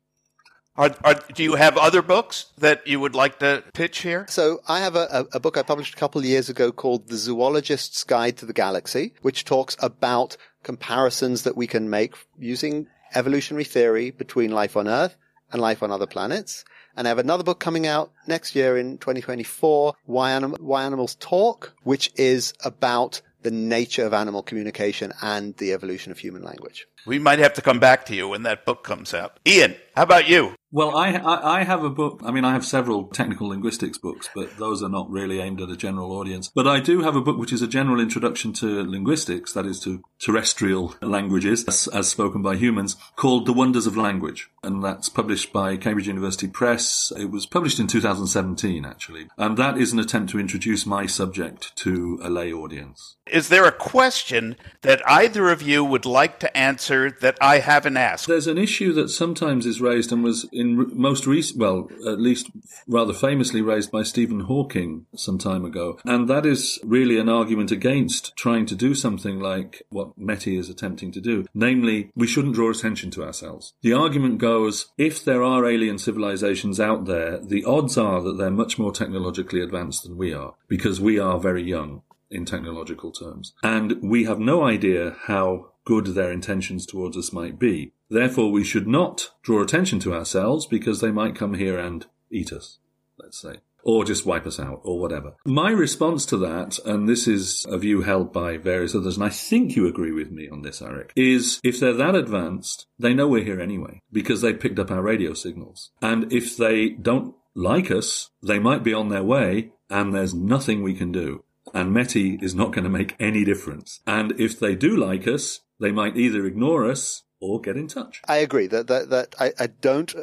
Are, 0.78 0.96
are, 1.04 1.16
do 1.36 1.44
you 1.44 1.56
have 1.56 1.78
other 1.78 2.02
books 2.02 2.46
that 2.60 2.88
you 2.88 3.00
would 3.00 3.14
like 3.14 3.40
to 3.40 3.64
pitch 3.74 4.00
here? 4.00 4.26
So 4.30 4.62
I 4.68 4.80
have 4.80 4.96
a, 4.96 5.28
a 5.34 5.40
book 5.40 5.58
I 5.58 5.64
published 5.64 5.96
a 5.96 5.98
couple 5.98 6.20
of 6.20 6.26
years 6.26 6.50
ago 6.50 6.72
called 6.72 7.08
The 7.10 7.16
Zoologist's 7.16 8.06
Guide 8.06 8.38
to 8.38 8.46
the 8.46 8.54
Galaxy, 8.54 9.14
which 9.22 9.44
talks 9.44 9.76
about 9.80 10.38
comparisons 10.64 11.44
that 11.44 11.58
we 11.58 11.68
can 11.68 11.90
make 11.90 12.16
using 12.40 12.88
evolutionary 13.14 13.66
theory 13.66 14.12
between 14.12 14.52
life 14.52 14.78
on 14.78 14.88
Earth 14.88 15.18
and 15.52 15.62
life 15.62 15.84
on 15.84 15.92
other 15.92 16.08
planets. 16.08 16.64
And 16.96 17.06
I 17.06 17.10
have 17.10 17.20
another 17.20 17.44
book 17.44 17.60
coming 17.60 17.86
out 17.86 18.12
next 18.26 18.56
year 18.56 18.78
in 18.78 18.98
2024, 18.98 19.94
Why, 20.06 20.32
Anim- 20.32 20.56
Why 20.60 20.84
Animals 20.84 21.16
Talk, 21.16 21.74
which 21.84 22.12
is 22.16 22.54
about 22.64 23.22
the 23.44 23.52
nature 23.52 24.06
of 24.06 24.14
animal 24.14 24.44
communication 24.44 25.12
and 25.22 25.58
the 25.58 25.74
evolution 25.74 26.12
of 26.12 26.20
human 26.20 26.44
language. 26.44 26.86
We 27.06 27.20
might 27.20 27.40
have 27.40 27.54
to 27.56 27.62
come 27.62 27.80
back 27.80 28.06
to 28.08 28.16
you 28.16 28.28
when 28.28 28.44
that 28.44 28.66
book 28.66 28.84
comes 28.84 29.14
out. 29.14 29.40
Ian, 29.46 29.76
how 29.96 30.04
about 30.04 30.28
you? 30.30 30.56
Well, 30.74 30.96
I, 30.96 31.12
I, 31.12 31.60
I 31.60 31.64
have 31.64 31.84
a 31.84 31.90
book. 31.90 32.22
I 32.24 32.32
mean, 32.32 32.46
I 32.46 32.54
have 32.54 32.66
several 32.66 33.08
technical 33.08 33.50
linguistics 33.50 33.98
books, 33.98 34.30
but 34.34 34.58
those 34.58 34.82
are 34.82 34.90
not 34.90 35.10
really 35.10 35.42
aimed 35.42 35.60
at 35.60 35.70
a 35.70 35.76
general 35.76 36.14
audience. 36.14 36.50
But 36.56 36.66
I 36.66 36.80
do 36.80 37.02
have 37.02 37.16
a 37.18 37.22
book 37.22 37.38
which 37.38 37.52
is 37.52 37.62
a 37.62 37.68
general 37.68 38.00
introduction 38.00 38.54
to 38.54 38.84
linguistics, 38.84 39.52
that 39.52 39.66
is 39.66 39.82
to 39.82 40.02
terrestrial 40.18 40.96
languages 41.02 41.66
as, 41.66 41.90
as 41.90 42.08
spoken 42.08 42.42
by 42.42 42.56
humans, 42.56 42.96
called 43.18 43.48
The 43.48 43.54
Wonders 43.54 43.86
of 43.86 43.98
Language. 43.98 44.50
And 44.64 44.82
that's 44.82 45.10
published 45.10 45.52
by 45.52 45.76
Cambridge 45.76 46.08
University 46.08 46.48
Press. 46.48 47.12
It 47.18 47.32
was 47.32 47.46
published 47.46 47.80
in 47.80 47.88
2017, 47.88 48.86
actually. 48.86 49.28
And 49.38 49.58
that 49.58 49.78
is 49.78 49.92
an 49.92 50.00
attempt 50.00 50.32
to 50.32 50.40
introduce 50.40 50.86
my 50.86 51.06
subject 51.06 51.76
to 51.78 52.18
a 52.24 52.30
lay 52.30 52.54
audience. 52.54 53.18
Is 53.28 53.50
there 53.50 53.66
a 53.66 53.72
question 53.72 54.56
that 54.84 55.02
either 55.06 55.50
of 55.50 55.62
you 55.62 55.84
would 55.84 56.06
like 56.06 56.40
to 56.40 56.58
answer 56.58 56.91
that 56.92 57.38
I 57.42 57.60
haven't 57.60 57.98
asked? 57.98 58.28
There's 58.28 58.48
an 58.48 58.58
issue 58.58 58.94
that 58.94 59.10
sometimes 59.10 59.66
is 59.66 59.82
raised 59.82 60.12
and 60.12 60.24
was 60.24 60.48
in 60.52 60.98
most 60.98 61.26
recent, 61.26 61.60
well, 61.60 61.90
at 62.08 62.20
least 62.20 62.50
rather 62.88 63.14
famously 63.14 63.62
raised 63.62 63.92
by 63.92 64.04
Stephen 64.04 64.42
Hawking 64.42 65.06
some 65.16 65.38
time 65.38 65.66
ago. 65.66 66.00
And 66.06 66.28
that 66.28 66.46
is 66.46 66.80
really 66.84 67.18
an 67.18 67.30
argument 67.30 67.72
against 67.72 68.36
trying 68.36 68.66
to 68.68 68.76
do 68.76 68.94
something 68.94 69.40
like 69.40 69.84
what 69.90 70.20
METI 70.20 70.58
is 70.58 70.70
attempting 70.70 71.12
to 71.14 71.22
do. 71.22 71.46
Namely, 71.54 72.12
we 72.16 72.28
shouldn't 72.28 72.56
draw 72.56 72.70
attention 72.70 73.12
to 73.12 73.24
ourselves. 73.24 73.74
The 73.82 73.94
argument 73.94 74.38
goes, 74.40 74.88
if 74.98 75.24
there 75.24 75.44
are 75.44 75.66
alien 75.66 75.98
civilizations 75.98 76.80
out 76.80 77.06
there, 77.06 77.40
the 77.40 77.64
odds 77.64 77.98
are 77.98 78.22
that 78.22 78.38
they're 78.38 78.52
much 78.52 78.78
more 78.78 78.92
technologically 78.92 79.62
advanced 79.62 80.04
than 80.04 80.18
we 80.18 80.34
are, 80.34 80.54
because 80.68 81.00
we 81.00 81.18
are 81.18 81.40
very 81.40 81.64
young 81.64 82.02
in 82.30 82.46
technological 82.46 83.12
terms. 83.12 83.54
And 83.62 84.02
we 84.02 84.24
have 84.24 84.40
no 84.40 84.64
idea 84.64 85.18
how 85.24 85.71
good 85.92 86.16
their 86.16 86.32
intentions 86.32 86.86
towards 86.86 87.18
us 87.18 87.34
might 87.34 87.60
be. 87.60 87.92
Therefore, 88.10 88.50
we 88.50 88.64
should 88.64 88.88
not 88.88 89.32
draw 89.42 89.62
attention 89.62 90.00
to 90.00 90.14
ourselves 90.14 90.66
because 90.66 91.02
they 91.02 91.12
might 91.12 91.36
come 91.36 91.56
here 91.56 91.78
and 91.78 92.06
eat 92.30 92.54
us, 92.54 92.78
let's 93.20 93.38
say, 93.38 93.58
or 93.84 94.06
just 94.06 94.26
wipe 94.26 94.48
us 94.48 94.58
out 94.58 94.80
or 94.84 95.02
whatever. 95.02 95.34
My 95.46 95.70
response 95.72 96.26
to 96.28 96.38
that, 96.38 96.80
and 96.86 97.10
this 97.10 97.28
is 97.28 97.66
a 97.68 97.78
view 97.78 98.04
held 98.04 98.32
by 98.32 98.56
various 98.56 98.96
others, 98.96 99.18
and 99.18 99.26
I 99.26 99.30
think 99.30 99.76
you 99.76 99.86
agree 99.86 100.14
with 100.14 100.32
me 100.32 100.48
on 100.48 100.62
this, 100.62 100.80
Arik, 100.80 101.10
is 101.18 101.60
if 101.62 101.82
they're 101.82 101.92
that 101.92 102.16
advanced, 102.16 102.88
they 102.98 103.14
know 103.14 103.28
we're 103.28 103.44
here 103.44 103.60
anyway 103.60 104.00
because 104.14 104.40
they 104.40 104.54
picked 104.54 104.80
up 104.80 104.92
our 104.92 105.02
radio 105.02 105.34
signals. 105.34 105.92
And 106.02 106.32
if 106.32 106.56
they 106.56 106.88
don't 106.88 107.36
like 107.54 107.92
us, 107.92 108.30
they 108.42 108.60
might 108.60 108.82
be 108.82 108.94
on 108.94 109.10
their 109.10 109.26
way 109.26 109.74
and 109.90 110.14
there's 110.14 110.34
nothing 110.34 110.84
we 110.84 110.94
can 110.94 111.12
do. 111.12 111.44
And 111.74 111.96
METI 111.96 112.42
is 112.42 112.56
not 112.56 112.74
going 112.74 112.84
to 112.86 112.90
make 112.90 113.16
any 113.20 113.46
difference. 113.46 114.00
And 114.08 114.40
if 114.40 114.60
they 114.60 114.76
do 114.76 114.96
like 114.96 115.28
us, 115.28 115.60
they 115.82 115.92
might 115.92 116.16
either 116.16 116.46
ignore 116.46 116.90
us 116.90 117.24
or 117.42 117.60
get 117.60 117.76
in 117.76 117.88
touch. 117.88 118.22
I 118.28 118.38
agree 118.38 118.68
that 118.68 118.88
that, 118.88 119.10
that 119.10 119.36
I, 119.40 119.52
I 119.60 119.68
don't 119.68 120.14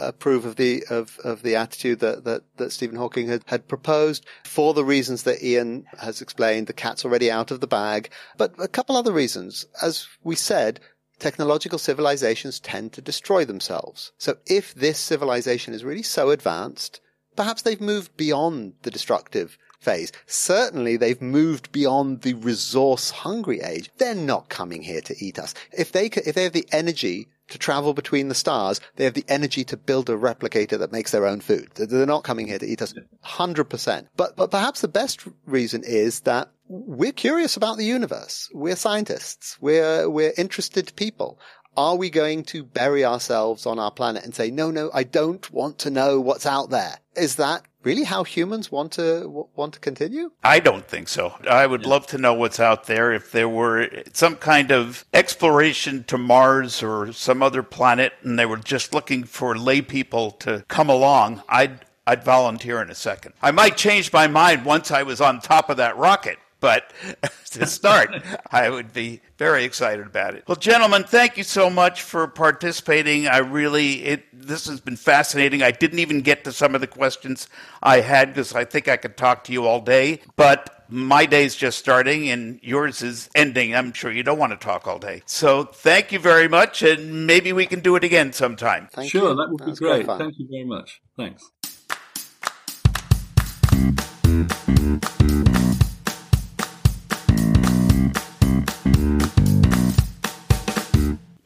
approve 0.00 0.44
of 0.44 0.56
the 0.56 0.84
of, 0.90 1.18
of 1.22 1.42
the 1.42 1.54
attitude 1.54 2.00
that, 2.00 2.24
that, 2.24 2.42
that 2.56 2.72
Stephen 2.72 2.96
Hawking 2.96 3.28
had, 3.28 3.44
had 3.46 3.68
proposed 3.68 4.26
for 4.44 4.74
the 4.74 4.84
reasons 4.84 5.22
that 5.22 5.42
Ian 5.42 5.86
has 5.98 6.20
explained. 6.20 6.66
The 6.66 6.72
cat's 6.72 7.04
already 7.04 7.30
out 7.30 7.52
of 7.52 7.60
the 7.60 7.68
bag, 7.68 8.10
but 8.36 8.52
a 8.58 8.68
couple 8.68 8.96
other 8.96 9.12
reasons. 9.12 9.64
As 9.80 10.08
we 10.24 10.34
said, 10.34 10.80
technological 11.20 11.78
civilizations 11.78 12.58
tend 12.58 12.92
to 12.94 13.00
destroy 13.00 13.44
themselves. 13.44 14.12
So 14.18 14.36
if 14.46 14.74
this 14.74 14.98
civilization 14.98 15.72
is 15.72 15.84
really 15.84 16.02
so 16.02 16.30
advanced, 16.30 17.00
perhaps 17.36 17.62
they've 17.62 17.80
moved 17.80 18.16
beyond 18.16 18.74
the 18.82 18.90
destructive 18.90 19.56
phase. 19.78 20.12
Certainly 20.26 20.96
they've 20.96 21.20
moved 21.20 21.72
beyond 21.72 22.22
the 22.22 22.34
resource 22.34 23.10
hungry 23.10 23.60
age. 23.60 23.90
They're 23.98 24.14
not 24.14 24.48
coming 24.48 24.82
here 24.82 25.00
to 25.02 25.14
eat 25.18 25.38
us. 25.38 25.54
If 25.76 25.92
they, 25.92 26.06
if 26.06 26.34
they 26.34 26.44
have 26.44 26.52
the 26.52 26.68
energy 26.72 27.28
to 27.48 27.58
travel 27.58 27.94
between 27.94 28.28
the 28.28 28.34
stars, 28.34 28.80
they 28.96 29.04
have 29.04 29.14
the 29.14 29.24
energy 29.28 29.64
to 29.64 29.76
build 29.76 30.10
a 30.10 30.16
replicator 30.16 30.78
that 30.78 30.92
makes 30.92 31.12
their 31.12 31.26
own 31.26 31.40
food. 31.40 31.70
They're 31.74 32.06
not 32.06 32.24
coming 32.24 32.48
here 32.48 32.58
to 32.58 32.66
eat 32.66 32.82
us 32.82 32.94
100%. 33.24 34.06
But, 34.16 34.36
but 34.36 34.50
perhaps 34.50 34.80
the 34.80 34.88
best 34.88 35.26
reason 35.46 35.82
is 35.84 36.20
that 36.20 36.50
we're 36.68 37.12
curious 37.12 37.56
about 37.56 37.76
the 37.76 37.84
universe. 37.84 38.50
We're 38.52 38.76
scientists. 38.76 39.56
We're, 39.60 40.10
we're 40.10 40.32
interested 40.36 40.92
people. 40.96 41.38
Are 41.76 41.96
we 41.96 42.08
going 42.10 42.42
to 42.44 42.64
bury 42.64 43.04
ourselves 43.04 43.66
on 43.66 43.78
our 43.78 43.90
planet 43.90 44.24
and 44.24 44.34
say, 44.34 44.50
no, 44.50 44.70
no, 44.70 44.90
I 44.94 45.04
don't 45.04 45.48
want 45.52 45.78
to 45.80 45.90
know 45.90 46.20
what's 46.20 46.46
out 46.46 46.70
there? 46.70 46.98
Is 47.14 47.36
that 47.36 47.62
really 47.86 48.04
how 48.04 48.24
humans 48.24 48.70
want 48.70 48.92
to 48.92 49.46
want 49.54 49.72
to 49.74 49.80
continue? 49.80 50.32
I 50.42 50.58
don't 50.58 50.86
think 50.86 51.08
so. 51.08 51.34
I 51.48 51.66
would 51.66 51.86
love 51.86 52.06
to 52.08 52.18
know 52.18 52.34
what's 52.34 52.60
out 52.60 52.86
there. 52.86 53.12
If 53.12 53.30
there 53.30 53.48
were 53.48 53.88
some 54.12 54.36
kind 54.36 54.72
of 54.72 55.06
exploration 55.14 56.04
to 56.04 56.18
Mars 56.18 56.82
or 56.82 57.12
some 57.12 57.42
other 57.42 57.62
planet, 57.62 58.12
and 58.22 58.38
they 58.38 58.46
were 58.46 58.56
just 58.58 58.92
looking 58.92 59.24
for 59.24 59.56
lay 59.56 59.80
people 59.80 60.32
to 60.32 60.64
come 60.68 60.90
along, 60.90 61.42
I'd 61.48 61.86
I'd 62.06 62.24
volunteer 62.24 62.82
in 62.82 62.90
a 62.90 62.94
second. 62.94 63.34
I 63.40 63.52
might 63.52 63.76
change 63.76 64.12
my 64.12 64.26
mind 64.26 64.64
once 64.64 64.90
I 64.90 65.02
was 65.02 65.20
on 65.20 65.40
top 65.40 65.70
of 65.70 65.76
that 65.78 65.96
rocket. 65.96 66.38
But 66.66 66.92
to 67.52 67.64
start, 67.64 68.10
I 68.50 68.68
would 68.68 68.92
be 68.92 69.20
very 69.38 69.62
excited 69.62 70.04
about 70.04 70.34
it. 70.34 70.42
Well, 70.48 70.56
gentlemen, 70.56 71.04
thank 71.04 71.36
you 71.36 71.44
so 71.44 71.70
much 71.70 72.02
for 72.02 72.26
participating. 72.26 73.28
I 73.28 73.38
really, 73.38 74.02
it, 74.02 74.24
this 74.32 74.66
has 74.66 74.80
been 74.80 74.96
fascinating. 74.96 75.62
I 75.62 75.70
didn't 75.70 76.00
even 76.00 76.22
get 76.22 76.42
to 76.42 76.50
some 76.50 76.74
of 76.74 76.80
the 76.80 76.88
questions 76.88 77.48
I 77.84 78.00
had 78.00 78.30
because 78.30 78.52
I 78.52 78.64
think 78.64 78.88
I 78.88 78.96
could 78.96 79.16
talk 79.16 79.44
to 79.44 79.52
you 79.52 79.64
all 79.64 79.80
day. 79.80 80.22
But 80.34 80.84
my 80.88 81.24
day's 81.24 81.54
just 81.54 81.78
starting 81.78 82.30
and 82.30 82.58
yours 82.64 83.00
is 83.00 83.30
ending. 83.36 83.72
I'm 83.72 83.92
sure 83.92 84.10
you 84.10 84.24
don't 84.24 84.38
want 84.38 84.50
to 84.50 84.58
talk 84.58 84.88
all 84.88 84.98
day. 84.98 85.22
So 85.24 85.62
thank 85.62 86.10
you 86.10 86.18
very 86.18 86.48
much, 86.48 86.82
and 86.82 87.28
maybe 87.28 87.52
we 87.52 87.66
can 87.66 87.78
do 87.78 87.94
it 87.94 88.02
again 88.02 88.32
sometime. 88.32 88.88
Thank 88.90 89.12
sure, 89.12 89.30
you. 89.30 89.36
that 89.36 89.48
would 89.50 89.64
be 89.64 89.72
great. 89.72 90.06
Thank 90.06 90.36
you 90.40 90.48
very 90.50 90.64
much. 90.64 91.00
Thanks. 91.16 91.48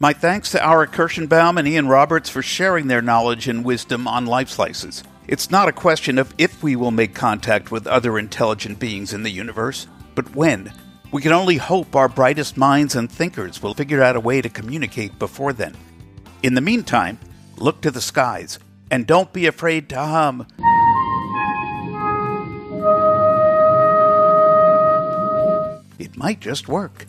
My 0.02 0.14
thanks 0.14 0.52
to 0.52 0.58
Arik 0.58 0.92
Kershenbaum 0.92 1.58
and 1.58 1.68
Ian 1.68 1.86
Roberts 1.86 2.30
for 2.30 2.40
sharing 2.40 2.86
their 2.86 3.02
knowledge 3.02 3.46
and 3.48 3.62
wisdom 3.62 4.08
on 4.08 4.24
Lifeslices. 4.24 5.04
It's 5.28 5.50
not 5.50 5.68
a 5.68 5.72
question 5.72 6.16
of 6.16 6.32
if 6.38 6.62
we 6.62 6.74
will 6.74 6.90
make 6.90 7.14
contact 7.14 7.70
with 7.70 7.86
other 7.86 8.18
intelligent 8.18 8.78
beings 8.78 9.12
in 9.12 9.24
the 9.24 9.30
universe, 9.30 9.86
but 10.14 10.34
when. 10.34 10.72
We 11.12 11.20
can 11.20 11.32
only 11.32 11.58
hope 11.58 11.94
our 11.94 12.08
brightest 12.08 12.56
minds 12.56 12.96
and 12.96 13.12
thinkers 13.12 13.62
will 13.62 13.74
figure 13.74 14.02
out 14.02 14.16
a 14.16 14.20
way 14.20 14.40
to 14.40 14.48
communicate 14.48 15.18
before 15.18 15.52
then. 15.52 15.76
In 16.42 16.54
the 16.54 16.62
meantime, 16.62 17.18
look 17.58 17.82
to 17.82 17.90
the 17.90 18.00
skies 18.00 18.58
and 18.90 19.06
don't 19.06 19.34
be 19.34 19.44
afraid 19.46 19.90
to 19.90 19.98
hum. 19.98 20.46
It 25.98 26.16
might 26.16 26.40
just 26.40 26.68
work. 26.68 27.04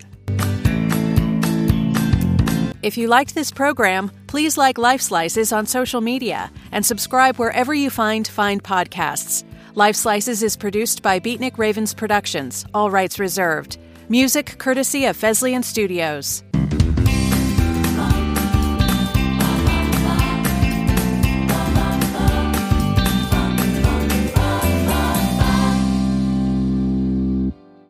If 2.82 2.98
you 2.98 3.08
liked 3.08 3.36
this 3.36 3.52
program, 3.52 4.12
please 4.26 4.58
like 4.58 4.80
Lifeslices 4.80 5.54
on 5.54 5.67
social 5.67 6.02
media 6.02 6.52
and 6.72 6.84
subscribe 6.84 7.38
wherever 7.38 7.76
you 7.76 7.91
find 7.91 8.28
fine 8.28 8.60
podcasts. 8.60 9.44
Lifeslices 9.76 10.41
is 10.41 10.58
produced 10.58 11.04
by 11.04 11.20
Beatnik 11.20 11.60
Ravens 11.60 11.94
Productions, 11.94 12.65
all 12.74 12.89
rights 12.89 13.20
reserved. 13.20 13.78
Music 14.10 14.58
courtesy 14.58 15.06
of 15.06 15.15
Fesliyan 15.15 15.63
Studios. 15.63 16.44